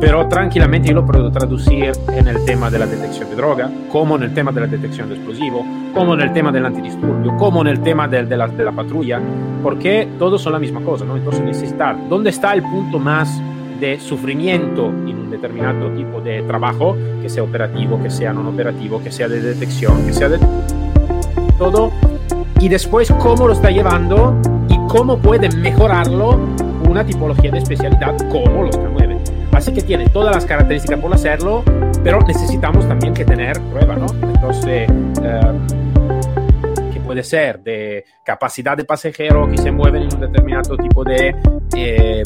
pero 0.00 0.26
tranquilamente 0.28 0.88
yo 0.88 0.94
lo 0.94 1.06
puedo 1.06 1.30
traducir 1.30 1.92
en 2.08 2.28
el 2.28 2.44
tema 2.44 2.70
de 2.70 2.78
la 2.78 2.86
detección 2.86 3.30
de 3.30 3.36
droga, 3.36 3.70
como 3.90 4.16
en 4.16 4.24
el 4.24 4.34
tema 4.34 4.52
de 4.52 4.60
la 4.62 4.66
detección 4.66 5.08
de 5.08 5.16
explosivo, 5.16 5.64
como 5.94 6.14
en 6.14 6.20
el 6.20 6.32
tema 6.32 6.50
del 6.52 6.66
antidisturbio, 6.66 7.36
como 7.36 7.62
en 7.62 7.68
el 7.68 7.80
tema 7.80 8.08
de, 8.08 8.24
de, 8.24 8.36
la, 8.36 8.48
de 8.48 8.64
la, 8.64 8.72
patrulla, 8.72 9.20
porque 9.62 10.08
todos 10.18 10.42
son 10.42 10.52
la 10.52 10.58
misma 10.58 10.80
cosa, 10.80 11.04
¿no? 11.04 11.16
Entonces 11.16 11.42
necesitar, 11.42 11.96
¿dónde 12.08 12.30
está 12.30 12.52
el 12.54 12.62
punto 12.62 12.98
más 12.98 13.40
de 13.80 13.98
sufrimiento 14.00 14.86
en 14.88 15.18
un 15.18 15.30
determinado 15.30 15.90
tipo 15.90 16.20
de 16.20 16.42
trabajo, 16.42 16.96
que 17.22 17.28
sea 17.28 17.42
operativo, 17.42 18.02
que 18.02 18.10
sea 18.10 18.32
no 18.32 18.48
operativo, 18.48 19.02
que 19.02 19.10
sea 19.10 19.28
de 19.28 19.40
detección, 19.40 20.06
que 20.06 20.12
sea 20.12 20.28
de 20.28 20.38
todo, 21.58 21.92
y 22.60 22.68
después 22.68 23.12
cómo 23.18 23.46
lo 23.46 23.52
está 23.52 23.70
llevando 23.70 24.36
y 24.68 24.76
cómo 24.88 25.18
puede 25.18 25.48
mejorarlo 25.50 26.38
una 26.94 27.04
tipología 27.04 27.50
de 27.50 27.58
especialidad 27.58 28.16
como 28.30 28.62
los 28.62 28.78
K9. 28.78 29.18
Así 29.50 29.72
que 29.72 29.82
tiene 29.82 30.08
todas 30.10 30.32
las 30.32 30.46
características 30.46 31.00
por 31.00 31.12
hacerlo, 31.12 31.64
pero 32.04 32.20
necesitamos 32.20 32.86
también 32.86 33.12
que 33.12 33.24
tener 33.24 33.60
prueba, 33.62 33.96
¿no? 33.96 34.06
Entonces, 34.22 34.88
em, 34.88 35.66
que 36.92 37.00
puede 37.00 37.24
ser 37.24 37.60
de 37.64 38.04
capacidad 38.24 38.76
de 38.76 38.84
pasajero 38.84 39.50
que 39.50 39.58
se 39.58 39.72
mueven 39.72 40.02
en 40.02 40.14
un 40.14 40.20
determinado 40.20 40.76
tipo 40.76 41.02
de, 41.02 41.34
em, 41.74 42.22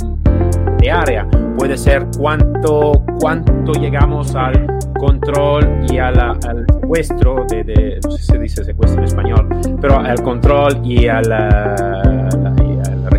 de 0.77 0.91
área, 0.91 1.27
puede 1.57 1.79
ser 1.79 2.07
cuánto, 2.19 2.93
cuánto 3.21 3.73
llegamos 3.73 4.35
al 4.35 4.67
control 4.99 5.87
y 5.91 5.97
al 5.97 6.37
secuestro, 6.67 7.47
de, 7.49 7.65
de, 7.65 8.01
no 8.05 8.11
sé 8.11 8.19
si 8.19 8.27
se 8.27 8.39
dice 8.39 8.65
secuestro 8.65 9.01
en 9.01 9.07
español, 9.07 9.49
pero 9.81 9.99
al 9.99 10.23
control 10.23 10.79
y 10.85 11.09
al 11.09 12.58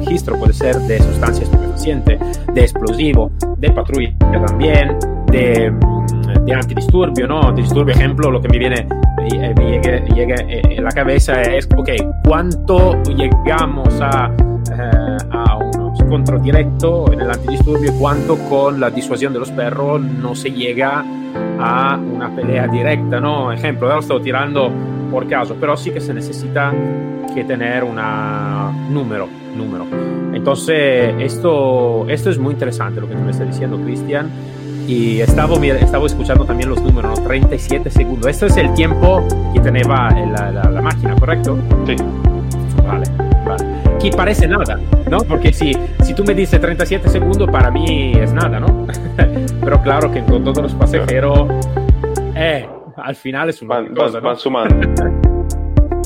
registro 0.10 0.40
puede 0.40 0.54
ser 0.54 0.76
de 0.76 0.98
sustancias 0.98 1.48
estupefacientes, 1.48 2.20
de 2.52 2.62
explosivo, 2.62 3.32
de 3.58 3.72
patrulla 3.72 4.12
también, 4.48 4.98
de, 5.28 5.72
de 6.46 6.54
antidisturbio, 6.54 7.28
¿no? 7.28 7.44
Antidisturbio, 7.44 7.94
ejemplo, 7.94 8.32
lo 8.32 8.42
que 8.42 8.50
me 8.50 8.58
viene, 8.58 8.88
eh, 9.32 9.54
me 9.56 9.80
llega, 10.16 10.36
eh, 10.48 10.62
en 10.64 10.84
la 10.84 10.90
cabeza 10.90 11.40
es, 11.44 11.70
ok, 11.78 11.90
¿cuánto 12.26 13.00
llegamos 13.04 14.02
a, 14.02 14.32
eh, 14.72 15.18
a 15.30 15.58
un 15.58 16.10
control 16.10 16.42
directo 16.42 17.14
en 17.14 17.22
el 17.22 17.30
antidisturbio? 17.30 17.94
¿Cuánto 18.00 18.36
con 18.50 18.80
la 18.80 18.90
disuasión 18.90 19.32
de 19.32 19.40
los 19.40 19.52
perros 19.52 20.02
no 20.02 20.34
se 20.34 20.50
llega 20.50 21.06
a 21.60 21.98
una 21.98 22.36
pelea 22.36 22.68
directa, 22.68 23.20
¿no? 23.20 23.52
Ejemplo, 23.52 23.88
ahora 23.88 24.00
estoy 24.00 24.24
tirando 24.24 24.72
por 25.12 25.28
caso, 25.28 25.56
pero 25.60 25.78
sí 25.78 25.92
que 25.92 26.02
se 26.02 26.16
necesita 26.16 26.74
que 27.36 27.44
tener 27.44 27.84
un 27.84 28.00
número, 28.92 29.28
número. 29.56 29.86
Entonces, 30.34 31.16
esto, 31.20 32.08
esto 32.10 32.30
es 32.30 32.38
muy 32.38 32.54
interesante 32.54 33.02
lo 33.02 33.08
que 33.08 33.16
tú 33.16 33.22
me 33.22 33.32
estás 33.32 33.48
diciendo, 33.48 33.78
Cristian. 33.84 34.30
Y 34.88 35.22
estaba, 35.22 35.56
estaba 35.66 36.08
escuchando 36.08 36.46
también 36.46 36.70
los 36.70 36.82
números, 36.82 37.24
37 37.24 37.92
segundos. 37.92 38.28
Esto 38.28 38.48
es 38.48 38.58
el 38.58 38.74
tiempo 38.74 39.24
que 39.54 39.60
tenía 39.60 39.84
la, 39.84 40.52
la, 40.52 40.82
máquina, 40.82 41.16
¿correcto? 41.16 41.60
Sí. 41.86 41.96
Vale, 42.88 43.06
vale. 43.46 43.66
Que 44.02 44.10
parece 44.10 44.48
nada, 44.48 44.80
¿no? 45.08 45.20
Porque 45.20 45.54
si, 45.54 45.74
si 46.02 46.16
tú 46.16 46.24
me 46.24 46.34
dices 46.34 46.60
37 46.60 47.08
segundos, 47.10 47.48
para 47.52 47.70
mí 47.70 48.14
es 48.16 48.34
nada, 48.34 48.60
¿no? 48.60 48.88
Pero 49.62 49.82
claro 49.84 50.12
que 50.12 50.24
con 50.24 50.44
todos 50.44 50.64
los 50.64 50.74
pasajeros, 50.74 51.48
eh, 52.36 52.68
al 52.98 53.16
final 53.16 53.50
es 53.50 53.62
una 53.62 53.86
cosa, 53.94 54.20
van 54.20 54.38
sumando. 54.38 54.76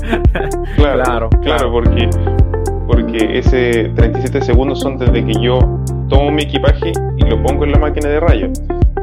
claro, 0.75 1.29
claro, 1.41 1.71
porque, 1.71 2.09
porque 3.13 3.37
ese 3.37 3.91
37 3.95 4.41
segundos 4.41 4.79
son 4.79 4.97
desde 4.97 5.23
que 5.23 5.33
yo 5.39 5.59
tomo 6.09 6.31
mi 6.31 6.43
equipaje 6.43 6.91
y 7.17 7.25
lo 7.25 7.41
pongo 7.43 7.63
en 7.63 7.71
la 7.71 7.77
máquina 7.77 8.09
de 8.09 8.19
rayos. 8.19 8.59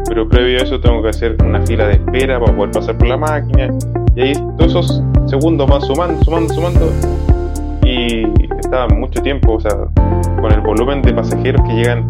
Pero 0.09 0.29
previo 0.29 0.59
a 0.59 0.63
eso 0.63 0.81
tengo 0.81 1.01
que 1.03 1.11
hacer 1.11 1.37
una 1.45 1.65
fila 1.65 1.87
de 1.87 1.93
espera 1.93 2.41
para 2.41 2.57
poder 2.57 2.73
pasar 2.73 2.99
por 2.99 3.07
la 3.07 3.17
máquina. 3.17 3.69
Y 4.17 4.21
ahí 4.21 4.33
todos 4.59 4.71
esos 4.71 5.03
segundos 5.27 5.69
van 5.69 5.83
sumando, 5.83 6.25
sumando, 6.25 6.53
sumando. 6.53 6.93
Y 7.85 8.25
está 8.59 8.89
mucho 8.89 9.23
tiempo, 9.23 9.55
o 9.55 9.61
sea, 9.61 9.77
con 10.41 10.53
el 10.53 10.61
volumen 10.61 11.03
de 11.03 11.13
pasajeros 11.13 11.63
que 11.63 11.75
llegan 11.75 12.09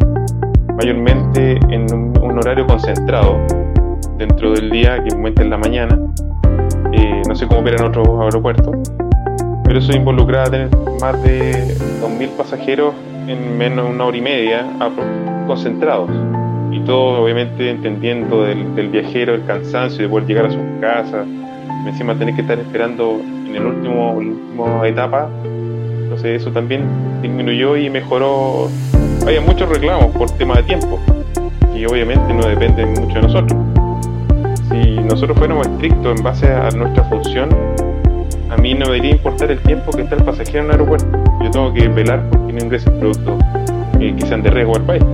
mayormente 0.77 1.59
en 1.69 1.87
un, 1.93 2.39
horario 2.39 2.67
concentrado 2.67 3.37
dentro 4.17 4.53
del 4.53 4.71
día, 4.71 5.05
que 5.05 5.15
momento 5.15 5.43
en 5.43 5.51
la 5.51 5.59
mañana, 5.59 5.99
eh, 6.93 7.21
no 7.29 7.35
sé 7.35 7.47
cómo 7.47 7.61
operan 7.61 7.89
otros 7.89 8.09
aeropuertos, 8.23 8.75
pero 9.71 9.79
eso 9.79 9.93
involucra 9.93 10.43
tener 10.51 10.69
más 11.01 11.23
de 11.23 11.77
2.000 12.03 12.29
pasajeros 12.31 12.93
en 13.29 13.57
menos 13.57 13.85
de 13.85 13.91
una 13.93 14.05
hora 14.05 14.17
y 14.17 14.21
media 14.21 14.67
concentrados. 15.47 16.11
Y 16.73 16.81
todos 16.81 17.21
obviamente 17.21 17.71
entendiendo 17.71 18.43
del, 18.43 18.89
viajero, 18.89 19.33
el 19.33 19.45
cansancio 19.45 20.03
de 20.03 20.09
poder 20.09 20.27
llegar 20.27 20.47
a 20.47 20.51
sus 20.51 20.61
casas, 20.81 21.25
encima 21.87 22.17
tener 22.17 22.35
que 22.35 22.41
estar 22.41 22.59
esperando 22.59 23.21
en 23.47 23.55
el 23.55 23.65
último, 23.65 24.15
última 24.15 24.89
etapa. 24.89 25.29
Entonces 25.45 26.43
eso 26.43 26.51
también 26.51 26.83
disminuyó 27.23 27.77
y 27.77 27.89
mejoró 27.91 28.69
haya 29.25 29.41
muchos 29.41 29.69
reclamos 29.69 30.07
por 30.17 30.33
tema 30.33 30.57
de 30.57 30.65
tiempo, 30.65 30.99
y 31.77 31.85
obviamente 31.87 32.35
no 32.35 32.45
dependen 32.45 32.95
mucho 32.95 33.15
de 33.15 33.23
nosotros. 33.23 33.57
Si 34.69 34.97
nosotros 34.99 35.39
fuéramos 35.39 35.65
estrictos 35.69 36.19
en 36.19 36.25
base 36.25 36.49
a 36.49 36.71
nuestra 36.73 37.05
función, 37.05 37.51
a 38.51 38.57
mí 38.57 38.75
no 38.75 38.87
debería 38.87 39.13
importar 39.13 39.51
el 39.51 39.61
tiempo 39.61 39.93
que 39.93 40.03
está 40.03 40.17
el 40.17 40.25
pasajero 40.25 40.61
en 40.61 40.65
el 40.67 40.71
aeropuerto. 40.73 41.07
Yo 41.43 41.51
tengo 41.51 41.73
que 41.73 41.89
velar 41.89 42.29
porque 42.31 42.53
no 42.53 42.65
ingresen 42.65 42.99
productos 42.99 43.35
eh, 44.01 44.15
que 44.19 44.27
sean 44.27 44.43
de 44.43 44.51
riesgo 44.51 44.77
al 44.77 44.83
país. 44.83 45.05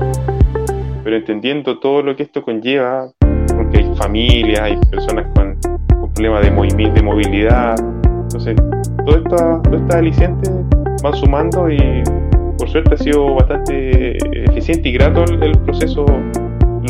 Pero 1.05 1.17
entendiendo 1.17 1.79
todo 1.79 2.03
lo 2.03 2.17
que 2.17 2.23
esto 2.25 2.43
conlleva, 2.43 3.09
porque 3.55 3.79
hay 3.79 3.95
familias, 3.97 4.61
hay 4.61 4.77
personas 4.91 5.27
con, 5.35 5.59
problemas 6.15 6.45
de, 6.45 6.51
movimiento, 6.51 6.95
de 6.95 7.03
movilidad, 7.03 7.77
entonces 8.23 8.57
todas 9.05 9.23
estas 9.23 9.73
esta 9.73 9.99
alicientes 9.99 10.51
van 11.03 11.15
sumando 11.15 11.71
y 11.71 12.03
por 12.59 12.69
suerte 12.71 12.95
ha 12.95 12.97
sido 12.97 13.35
bastante 13.35 14.17
eficiente 14.45 14.89
y 14.89 14.93
grato 14.93 15.25
el, 15.25 15.53
proceso 15.59 16.07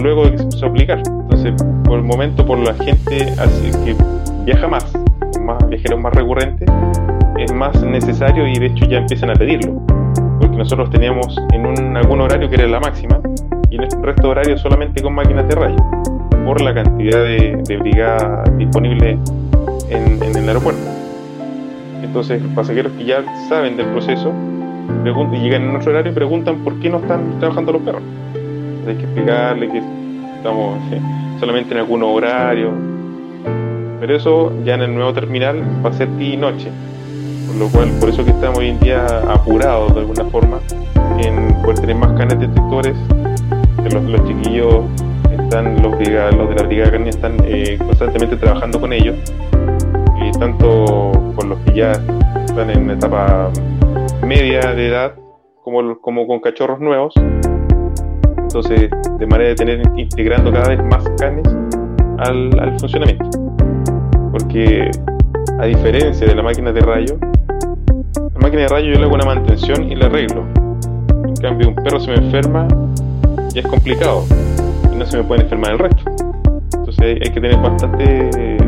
luego 0.00 0.26
de 0.26 0.30
que 0.30 0.38
se 0.38 0.44
empezó 0.44 0.66
a 0.66 0.68
aplicar. 0.68 1.02
Entonces, 1.06 1.54
por 1.84 1.98
el 1.98 2.04
momento, 2.04 2.46
por 2.46 2.58
la 2.58 2.74
gente 2.74 3.24
así 3.38 3.70
que 3.84 3.96
viaja 4.44 4.68
más, 4.68 4.92
más 5.46 5.66
viajeros 5.68 6.00
más 6.00 6.12
recurrentes, 6.12 6.68
es 7.38 7.52
más 7.54 7.80
necesario 7.82 8.46
y 8.46 8.58
de 8.58 8.66
hecho 8.66 8.84
ya 8.86 8.98
empiezan 8.98 9.30
a 9.30 9.34
pedirlo. 9.34 9.80
Porque 10.40 10.56
nosotros 10.56 10.90
teníamos 10.90 11.38
en 11.52 11.64
un, 11.64 11.96
algún 11.96 12.20
horario 12.20 12.48
que 12.50 12.56
era 12.56 12.66
la 12.66 12.80
máxima 12.80 13.20
y 13.70 13.76
en 13.76 13.84
el 13.84 14.02
resto 14.02 14.22
de 14.22 14.28
horarios 14.28 14.60
solamente 14.60 15.02
con 15.02 15.14
máquinas 15.14 15.48
de 15.48 15.54
rayo, 15.54 15.76
por 16.44 16.60
la 16.60 16.74
cantidad 16.74 17.22
de, 17.22 17.62
de 17.66 17.76
brigadas 17.76 18.58
disponibles 18.58 19.18
en, 19.88 20.36
el 20.36 20.48
aeropuerto. 20.48 20.82
Entonces, 22.02 22.42
pasajeros 22.54 22.92
que 22.92 23.04
ya 23.04 23.24
saben 23.48 23.76
del 23.76 23.86
proceso 23.86 24.32
y 25.32 25.38
llegan 25.38 25.62
en 25.62 25.72
nuestro 25.72 25.92
horario 25.92 26.12
y 26.12 26.14
preguntan 26.14 26.58
por 26.58 26.78
qué 26.80 26.90
no 26.90 26.98
están 26.98 27.38
trabajando 27.38 27.72
los 27.72 27.82
perros. 27.82 28.02
hay 28.86 28.94
que 28.94 29.02
explicarle 29.02 29.68
que 29.68 29.82
estamos 30.36 30.78
solamente 31.40 31.72
en 31.74 31.80
algunos 31.80 32.08
horarios. 32.08 32.72
Pero 34.00 34.16
eso 34.16 34.52
ya 34.64 34.74
en 34.74 34.82
el 34.82 34.94
nuevo 34.94 35.12
terminal 35.12 35.62
va 35.84 35.90
a 35.90 35.92
ser 35.92 36.14
día 36.16 36.34
y 36.34 36.36
noche. 36.36 36.70
Por 37.46 37.56
lo 37.56 37.68
cual, 37.68 37.90
por 38.00 38.08
eso 38.08 38.24
que 38.24 38.30
estamos 38.30 38.58
hoy 38.58 38.68
en 38.68 38.80
día 38.80 39.06
apurados 39.28 39.94
de 39.94 40.00
alguna 40.00 40.24
forma 40.26 40.58
en 41.18 41.62
poder 41.62 41.80
tener 41.80 41.96
más 41.96 42.12
canes 42.12 42.38
detectores. 42.38 42.96
Los, 43.92 44.02
los 44.04 44.24
chiquillos 44.26 44.84
están, 45.30 45.82
los, 45.82 45.92
los 45.92 46.48
de 46.48 46.54
la 46.56 46.62
brigada 46.64 46.90
carne 46.90 47.10
están 47.10 47.36
eh, 47.44 47.78
constantemente 47.78 48.36
trabajando 48.36 48.80
con 48.80 48.92
ellos. 48.92 49.16
Tanto 50.38 51.12
con 51.34 51.48
los 51.48 51.58
que 51.60 51.74
ya 51.74 51.92
están 52.44 52.68
en 52.68 52.90
etapa 52.90 53.50
media 54.22 54.74
de 54.74 54.88
edad 54.88 55.14
como, 55.62 55.98
como 56.00 56.26
con 56.26 56.40
cachorros 56.40 56.78
nuevos. 56.78 57.14
Entonces, 58.36 58.90
de 59.18 59.26
manera 59.26 59.50
de 59.50 59.54
tener 59.54 59.82
integrando 59.96 60.52
cada 60.52 60.68
vez 60.68 60.84
más 60.84 61.08
canes 61.18 61.46
al, 62.18 62.58
al 62.58 62.78
funcionamiento. 62.78 63.45
Porque 64.38 64.90
a 65.58 65.64
diferencia 65.64 66.26
de 66.26 66.34
la 66.34 66.42
máquina 66.42 66.72
de 66.72 66.80
rayo, 66.80 67.18
la 68.34 68.40
máquina 68.40 68.62
de 68.62 68.68
rayo 68.68 68.92
yo 68.92 68.98
le 68.98 69.04
hago 69.04 69.14
una 69.14 69.24
mantención 69.24 69.90
y 69.90 69.94
la 69.94 70.06
arreglo. 70.06 70.44
En 71.26 71.36
cambio, 71.36 71.68
un 71.68 71.74
perro 71.76 72.00
se 72.00 72.10
me 72.10 72.16
enferma 72.18 72.68
y 73.54 73.58
es 73.58 73.66
complicado. 73.66 74.24
Y 74.92 74.96
no 74.96 75.06
se 75.06 75.18
me 75.18 75.24
puede 75.24 75.42
enfermar 75.42 75.72
el 75.72 75.78
resto. 75.78 76.02
Entonces 76.74 77.18
hay, 77.22 77.30
que 77.30 77.40
tener 77.40 77.56
bastante 77.56 78.58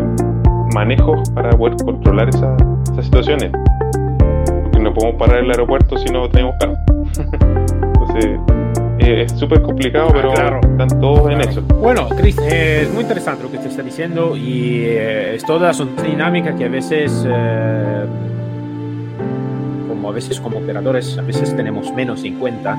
manejo 0.75 1.23
para 1.35 1.51
poder 1.51 1.77
controlar 1.85 2.29
esas 2.29 2.57
situaciones 3.03 3.53
no 4.81 4.95
podemos 4.95 5.17
parar 5.17 5.45
el 5.45 5.51
aeropuerto 5.51 5.97
si 5.99 6.07
no 6.13 6.29
tenemos 6.31 6.55
carro. 6.59 6.75
Entonces, 7.83 8.41
eh, 9.09 9.23
es 9.23 9.33
súper 9.33 9.63
complicado, 9.63 10.11
pero 10.13 10.33
están 10.61 11.01
todos 11.01 11.33
en 11.33 11.41
eso. 11.41 11.63
Bueno, 11.63 12.09
Chris, 12.11 12.37
eh, 12.43 12.83
es 12.83 12.93
muy 12.93 13.03
interesante 13.03 13.43
lo 13.43 13.51
que 13.51 13.59
te 13.59 13.69
está 13.69 13.83
diciendo 13.83 14.37
y 14.37 14.83
eh, 14.85 15.35
es 15.37 15.45
toda 15.45 15.73
son 15.73 15.97
dinámica 15.97 16.55
que 16.55 16.65
a 16.67 16.69
veces, 16.69 17.27
como 19.89 20.11
a 20.11 20.13
veces 20.13 20.41
como 20.41 20.59
operadores, 20.59 21.17
a 21.19 21.23
veces 21.23 21.57
tenemos 21.57 21.93
menos 21.93 22.25
en 22.25 22.39
cuenta 22.39 22.77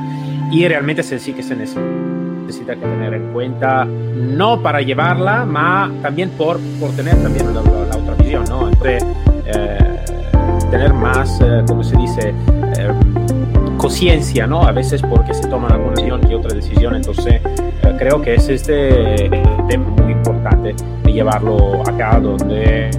y 0.52 0.68
realmente 0.68 1.04
sí 1.04 1.34
que 1.34 1.44
se 1.44 1.56
necesita 1.56 2.76
que 2.76 2.82
tener 2.82 3.14
en 3.14 3.34
cuenta, 3.34 3.86
no 3.86 4.62
para 4.62 4.82
llevarla, 4.82 5.46
ma 5.46 5.92
también 6.02 6.30
por, 6.32 6.60
por 6.80 6.92
tener 6.92 7.16
también 7.22 7.54
la, 7.54 7.62
otra 7.62 8.16
visión, 8.18 8.46
¿no? 8.50 8.70
Entre, 8.70 9.00
tener 10.70 10.94
más, 10.94 11.40
eh, 11.42 11.64
como 11.68 11.84
se 11.84 11.98
dice, 11.98 12.34
eh, 12.78 12.94
conciencia, 13.90 14.46
¿no? 14.46 14.62
A 14.62 14.72
veces 14.72 15.02
porque 15.02 15.34
se 15.34 15.48
toman 15.48 15.72
alguna 15.72 15.94
decisión 15.96 16.22
y 16.30 16.36
otra 16.36 16.54
decisión, 16.54 16.94
entonces 16.94 17.42
eh, 17.44 17.96
creo 17.98 18.22
que 18.22 18.36
es 18.36 18.48
este 18.48 19.32
tema 19.68 19.90
muy 19.90 20.12
importante 20.12 20.76
de 21.04 21.12
llevarlo 21.12 21.82
acá 21.82 22.20
donde 22.20 22.92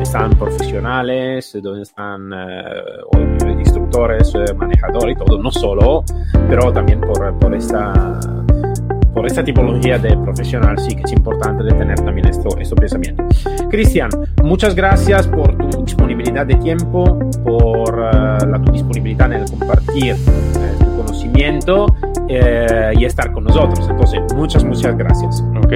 están 0.00 0.30
profesionales, 0.30 1.54
donde 1.62 1.82
están 1.82 2.30
instructores, 3.58 4.32
manejadores 4.56 5.16
y 5.16 5.18
todo, 5.22 5.38
no 5.42 5.50
solo, 5.50 6.02
pero 6.48 6.72
también 6.72 7.02
por, 7.02 7.38
por 7.38 7.54
esta 7.54 8.18
por 9.14 9.26
esta 9.26 9.42
tipología 9.42 9.98
de 9.98 10.16
profesional 10.16 10.78
sí 10.78 10.94
que 10.94 11.02
es 11.02 11.12
importante 11.12 11.64
de 11.64 11.72
tener 11.72 11.98
también 12.00 12.28
esto, 12.28 12.48
esto 12.58 12.74
pensamiento. 12.76 13.24
Cristian, 13.70 14.10
muchas 14.42 14.74
gracias 14.74 15.26
por 15.26 15.56
tu 15.56 15.84
disponibilidad 15.84 16.46
de 16.46 16.54
tiempo, 16.56 17.18
por 17.44 17.94
uh, 17.94 18.46
la 18.46 18.60
tu 18.64 18.72
disponibilidad 18.72 19.32
en 19.32 19.42
el 19.42 19.50
compartir 19.50 20.14
uh, 20.14 20.84
tu 20.84 20.96
conocimiento 20.96 21.86
uh, 21.86 22.98
y 22.98 23.04
estar 23.04 23.32
con 23.32 23.44
nosotros. 23.44 23.88
Entonces, 23.88 24.20
muchas, 24.34 24.64
muchas 24.64 24.96
gracias. 24.96 25.44
Ok, 25.56 25.72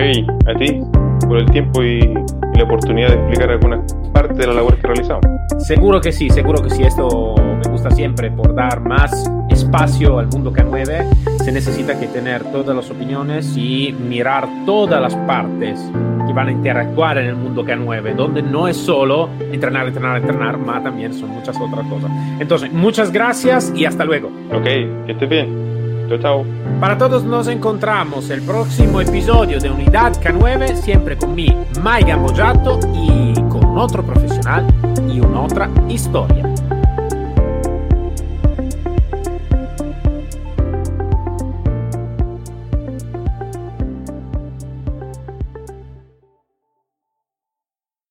a 0.47 0.59
ti 0.59 0.81
por 1.27 1.39
el 1.39 1.51
tiempo 1.51 1.83
y, 1.83 2.01
y 2.01 2.59
la 2.59 2.65
oportunidad 2.65 3.09
de 3.09 3.15
explicar 3.15 3.51
alguna 3.51 3.83
parte 4.13 4.35
de 4.35 4.47
la 4.47 4.55
labor 4.55 4.77
que 4.77 4.87
realizamos. 4.87 5.25
Seguro 5.59 6.01
que 6.01 6.13
sí, 6.13 6.29
seguro 6.31 6.63
que 6.63 6.71
sí. 6.71 6.83
Esto 6.83 7.35
me 7.37 7.71
gusta 7.71 7.91
siempre 7.91 8.31
por 8.31 8.55
dar 8.55 8.81
más 8.81 9.31
espacio 9.53 10.19
al 10.19 10.27
mundo 10.29 10.53
K9. 10.53 11.39
Se 11.45 11.53
necesita 11.53 11.99
que 11.99 12.07
tener 12.07 12.43
todas 12.45 12.75
las 12.75 12.91
opiniones 12.91 13.57
y 13.57 13.93
mirar 13.93 14.49
todas 14.67 15.01
las 15.01 15.15
partes 15.27 15.81
que 16.27 16.33
van 16.33 16.49
a 16.49 16.53
interactuar 16.53 17.19
en 17.19 17.27
el 17.27 17.37
mundo 17.37 17.65
K9, 17.65 18.15
donde 18.15 18.43
no 18.43 18.69
es 18.69 18.77
solo 18.77 19.29
entrenar, 19.53 19.87
entrenar, 19.89 20.19
entrenar, 20.19 20.59
más 20.59 20.83
también 20.83 21.13
son 21.13 21.31
muchas 21.31 21.57
otras 21.61 21.87
cosas. 21.87 22.11
Entonces, 22.39 22.73
muchas 22.73 23.13
gracias 23.13 23.73
y 23.75 23.85
hasta 23.85 24.05
luego. 24.05 24.31
Ok, 24.53 24.65
que 24.65 25.13
estés 25.13 25.29
bien. 25.29 26.09
Chao, 26.09 26.19
chao. 26.19 26.45
Para 26.81 26.99
todos 26.99 27.25
nos 27.25 27.49
encontramos 27.49 28.29
el 28.31 28.43
próximo 28.43 29.01
episodio 29.01 29.59
de 29.61 29.71
Unidad 29.71 30.13
K9, 30.21 30.75
siempre 30.77 31.17
con 31.17 31.35
mi 31.35 31.57
Maiga 31.83 32.17
Mojato 32.17 32.81
y 32.95 33.35
con 33.49 33.79
otro 33.79 34.05
profesional 34.05 34.67
y 35.09 35.21
una 35.21 35.43
otra 35.43 35.71
historia. 35.89 36.53